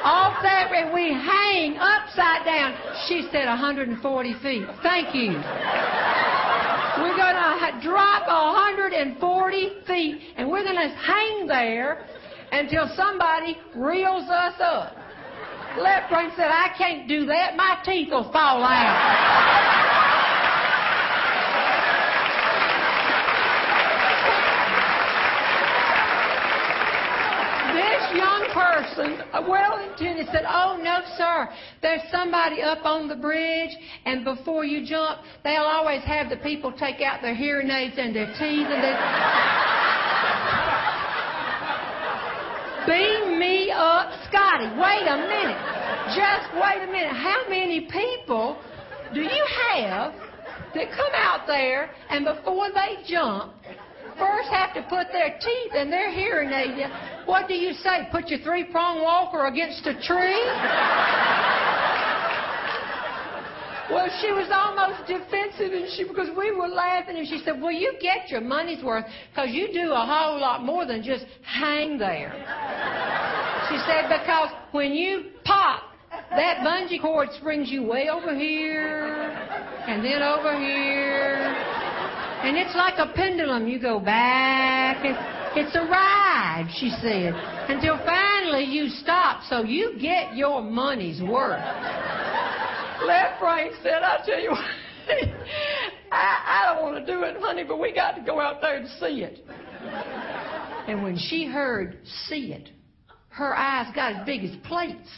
off 0.07 0.39
that 0.43 0.71
we 0.95 1.11
hang 1.11 1.77
upside 1.83 2.47
down. 2.47 2.79
She 3.09 3.27
said 3.33 3.47
140 3.47 3.99
feet. 4.41 4.63
Thank 4.83 5.15
you. 5.15 5.35
We're 7.03 7.17
going 7.19 7.35
to 7.35 7.81
drop 7.83 8.29
140 8.29 9.71
feet 9.87 10.21
and 10.37 10.49
we're 10.49 10.63
going 10.63 10.77
to 10.77 10.95
hang 10.95 11.49
there 11.49 12.07
until 12.53 12.89
somebody 12.95 13.59
reels 13.75 14.31
us 14.31 14.55
up. 14.61 14.97
Left 15.79 16.09
brain 16.09 16.31
said, 16.37 16.49
I 16.49 16.71
can't 16.79 17.09
do 17.09 17.27
that. 17.27 17.57
My 17.57 17.83
teeth 17.85 18.09
will 18.11 18.31
fall 18.33 18.63
out. 18.63 19.76
Person, 28.87 29.21
uh, 29.33 29.43
well 29.49 29.79
intended, 29.79 30.27
said, 30.33 30.45
Oh, 30.49 30.79
no, 30.83 31.01
sir. 31.17 31.49
There's 31.83 32.03
somebody 32.11 32.63
up 32.63 32.85
on 32.85 33.07
the 33.09 33.17
bridge, 33.17 33.71
and 34.05 34.25
before 34.25 34.65
you 34.65 34.87
jump, 34.87 35.21
they'll 35.45 35.63
always 35.63 36.03
have 36.05 36.31
the 36.31 36.37
people 36.39 36.73
take 36.73 37.01
out 37.01 37.23
their 37.23 37.35
hearing 37.35 37.71
aids 37.71 37.97
and 37.99 38.15
their 38.15 38.27
teeth 38.27 38.69
and 38.69 38.83
their. 38.83 38.97
Beam 42.87 43.41
me 43.41 43.73
up, 43.73 44.13
Scotty. 44.29 44.69
Wait 44.79 45.07
a 45.09 45.17
minute. 45.27 45.59
Just 46.15 46.55
wait 46.55 46.83
a 46.83 46.87
minute. 46.87 47.17
How 47.17 47.43
many 47.49 47.89
people 47.91 48.57
do 49.13 49.23
you 49.23 49.45
have 49.73 50.15
that 50.75 50.91
come 50.91 51.13
out 51.15 51.49
there 51.49 51.91
and 52.11 52.25
before 52.25 52.69
they 52.71 53.03
jump, 53.09 53.55
first 54.19 54.49
have 54.51 54.75
to 54.75 54.83
put 54.89 55.13
their 55.13 55.39
teeth 55.39 55.75
in 55.75 55.91
their 55.91 56.11
hearing 56.11 56.51
aid. 56.51 56.91
What 57.27 57.49
do 57.49 57.55
you 57.55 57.73
say? 57.75 58.09
Put 58.11 58.29
your 58.29 58.41
three 58.41 58.65
prong 58.65 59.03
walker 59.03 59.47
against 59.47 59.87
a 59.87 59.95
tree? 59.95 60.43
Well, 63.91 64.09
she 64.21 64.33
was 64.33 64.49
almost 64.51 65.07
defensive, 65.07 65.73
and 65.73 65.89
she 65.93 66.03
because 66.03 66.29
we 66.37 66.51
were 66.51 66.67
laughing, 66.67 67.19
and 67.19 67.27
she 67.27 67.39
said, 67.45 67.61
"Well, 67.61 67.71
you 67.71 67.95
get 68.01 68.31
your 68.31 68.41
money's 68.41 68.83
worth 68.83 69.05
because 69.31 69.51
you 69.51 69.73
do 69.73 69.93
a 69.93 70.05
whole 70.05 70.41
lot 70.41 70.65
more 70.65 70.85
than 70.85 71.03
just 71.05 71.25
hang 71.43 71.97
there." 71.97 72.33
She 73.69 73.79
said, 73.87 74.09
"Because 74.09 74.51
when 74.73 74.93
you 74.93 75.27
pop, 75.45 75.85
that 76.31 76.59
bungee 76.67 77.01
cord 77.01 77.33
springs 77.35 77.71
you 77.71 77.85
way 77.85 78.09
over 78.09 78.35
here, 78.35 79.31
and 79.87 80.05
then 80.05 80.21
over 80.21 80.59
here, 80.59 81.36
and 82.43 82.57
it's 82.57 82.75
like 82.75 82.95
a 82.99 83.13
pendulum. 83.15 83.67
You 83.67 83.81
go 83.81 84.01
back. 84.01 85.05
It's, 85.05 85.37
it's 85.59 85.75
a 85.75 85.81
ride, 85.81 86.69
she 86.79 86.91
said, 87.01 87.33
until 87.71 87.97
finally 88.05 88.65
you 88.65 88.89
stop 88.89 89.43
so 89.49 89.65
you 89.65 89.99
get 89.99 90.37
your 90.37 90.61
money's 90.61 91.23
worth. 91.23 91.65
Left 93.07 93.41
Brain 93.41 93.71
said, 93.83 94.03
I 94.03 94.21
tell 94.27 94.39
you 94.39 94.51
what, 94.51 94.65
I, 96.13 96.63
I 96.69 96.75
don't 96.75 96.83
want 96.83 97.07
to 97.07 97.11
do 97.11 97.23
it, 97.23 97.37
honey, 97.41 97.65
but 97.67 97.79
we 97.79 97.95
got 97.95 98.17
to 98.17 98.23
go 98.23 98.39
out 98.39 98.61
there 98.61 98.77
and 98.77 98.89
see 99.01 99.23
it. 99.23 99.47
And 100.89 101.03
when 101.03 101.17
she 101.17 101.47
heard 101.47 102.01
see 102.27 102.53
it, 102.53 102.69
her 103.31 103.57
eyes 103.57 103.91
got 103.95 104.17
as 104.17 104.27
big 104.27 104.45
as 104.45 104.55
plates. 104.65 105.09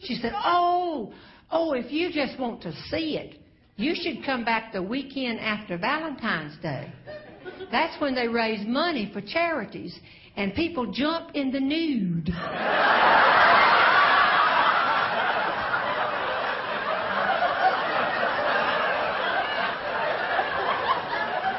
She 0.00 0.16
said, 0.16 0.32
Oh, 0.34 1.14
oh, 1.50 1.72
if 1.72 1.90
you 1.90 2.12
just 2.12 2.38
want 2.38 2.60
to 2.62 2.72
see 2.90 3.16
it, 3.16 3.40
you 3.78 3.94
should 3.94 4.24
come 4.26 4.44
back 4.44 4.72
the 4.72 4.82
weekend 4.82 5.38
after 5.38 5.78
Valentine's 5.78 6.60
Day. 6.60 6.92
That's 7.70 7.98
when 8.00 8.14
they 8.14 8.26
raise 8.26 8.66
money 8.66 9.08
for 9.12 9.20
charities 9.20 9.98
and 10.36 10.52
people 10.52 10.92
jump 10.92 11.30
in 11.34 11.52
the 11.52 11.60
nude. 11.60 12.28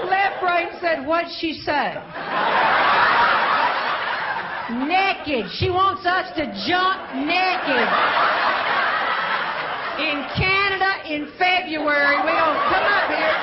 Left 0.09 0.41
brain 0.41 0.67
said, 0.81 1.07
What'd 1.07 1.31
she 1.39 1.53
say? 1.53 1.95
naked. 4.69 5.49
She 5.57 5.69
wants 5.69 6.05
us 6.05 6.29
to 6.35 6.45
jump 6.67 6.99
naked 7.15 7.89
in 9.99 10.23
Canada 10.37 10.88
in 11.09 11.25
February. 11.41 12.21
We're 12.21 12.37
going 12.37 12.53
to 12.53 12.69
come 12.69 12.85
up 12.85 13.09
here 13.09 13.37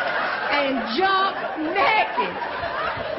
and 0.54 0.72
jump 0.94 1.34
naked. 1.74 2.34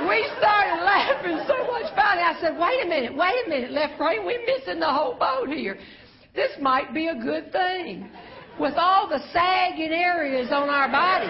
We 0.07 0.23
started 0.39 0.79
laughing 0.87 1.43
so 1.47 1.67
much. 1.67 1.91
Finally, 1.95 2.23
I 2.23 2.35
said, 2.39 2.55
wait 2.55 2.79
a 2.83 2.87
minute, 2.87 3.11
wait 3.15 3.45
a 3.45 3.49
minute, 3.49 3.71
left 3.71 3.97
brain, 3.97 4.25
we're 4.25 4.45
missing 4.45 4.79
the 4.79 4.87
whole 4.87 5.15
boat 5.19 5.49
here. 5.49 5.77
This 6.33 6.51
might 6.61 6.93
be 6.93 7.07
a 7.07 7.15
good 7.15 7.51
thing. 7.51 8.09
With 8.59 8.73
all 8.75 9.07
the 9.07 9.19
sagging 9.33 9.91
areas 9.91 10.47
on 10.51 10.69
our 10.69 10.89
bodies, 10.89 11.29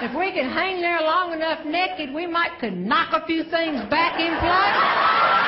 if 0.00 0.16
we 0.16 0.32
can 0.32 0.48
hang 0.48 0.80
there 0.80 1.00
long 1.02 1.32
enough 1.32 1.66
naked, 1.66 2.14
we 2.14 2.26
might 2.26 2.58
could 2.60 2.76
knock 2.76 3.12
a 3.12 3.26
few 3.26 3.42
things 3.44 3.82
back 3.90 4.20
in 4.20 4.32
place. 4.38 5.47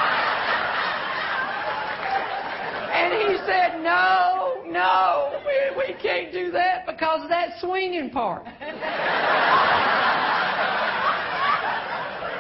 And 3.11 3.33
he 3.33 3.39
said, 3.45 3.83
No, 3.83 4.63
no, 4.67 5.43
we, 5.45 5.77
we 5.77 6.01
can't 6.01 6.33
do 6.33 6.53
that 6.53 6.87
because 6.87 7.23
of 7.25 7.29
that 7.29 7.59
swinging 7.61 8.11
part. 8.11 8.45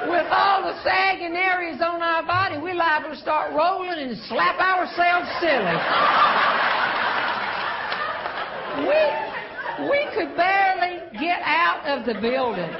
With 0.09 0.26
all 0.30 0.62
the 0.62 0.80
sagging 0.83 1.35
areas 1.35 1.80
on 1.83 2.00
our 2.02 2.24
body, 2.24 2.56
we're 2.56 2.74
liable 2.74 3.11
to 3.11 3.16
start 3.16 3.52
rolling 3.52 3.98
and 3.98 4.16
slap 4.28 4.59
ourselves 4.61 5.28
silly. 5.40 5.74
We, 8.87 9.90
we 9.90 10.06
could 10.14 10.37
barely 10.37 11.00
get 11.18 11.42
out 11.42 11.85
of 11.85 12.06
the 12.06 12.14
building. 12.20 12.70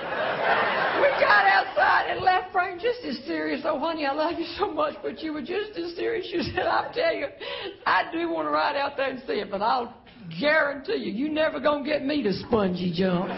We 1.01 1.09
got 1.19 1.47
outside 1.47 2.11
and 2.11 2.21
left 2.21 2.53
brain 2.53 2.79
just 2.79 3.03
as 3.05 3.25
serious. 3.27 3.63
Oh, 3.65 3.79
honey, 3.79 4.05
I 4.05 4.13
love 4.13 4.39
you 4.39 4.45
so 4.59 4.71
much, 4.71 4.97
but 5.03 5.23
you 5.23 5.33
were 5.33 5.41
just 5.41 5.79
as 5.79 5.97
serious. 5.97 6.27
She 6.27 6.43
said, 6.55 6.67
I'll 6.67 6.93
tell 6.93 7.15
you, 7.15 7.27
I 7.87 8.11
do 8.13 8.29
want 8.29 8.47
to 8.49 8.53
ride 8.53 8.77
out 8.77 8.99
there 8.99 9.09
and 9.09 9.23
see 9.27 9.35
it, 9.35 9.51
but 9.51 9.63
I'll 9.63 9.95
guarantee 10.39 10.97
you, 10.97 11.13
you 11.13 11.31
never 11.31 11.59
going 11.59 11.85
to 11.85 11.91
get 11.91 12.05
me 12.05 12.23
to 12.23 12.33
spongy 12.35 12.93
jump. 12.95 13.31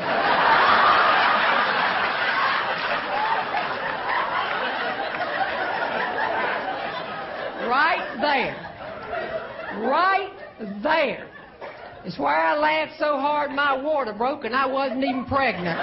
right 7.69 8.19
there. 8.21 9.89
Right 9.89 10.33
there. 10.83 11.29
It's 12.05 12.19
where 12.19 12.37
I 12.37 12.59
laughed 12.59 12.99
so 12.99 13.19
hard 13.19 13.53
my 13.53 13.81
water 13.81 14.13
broke 14.13 14.45
and 14.45 14.57
I 14.57 14.67
wasn't 14.67 15.05
even 15.05 15.25
pregnant. 15.25 15.79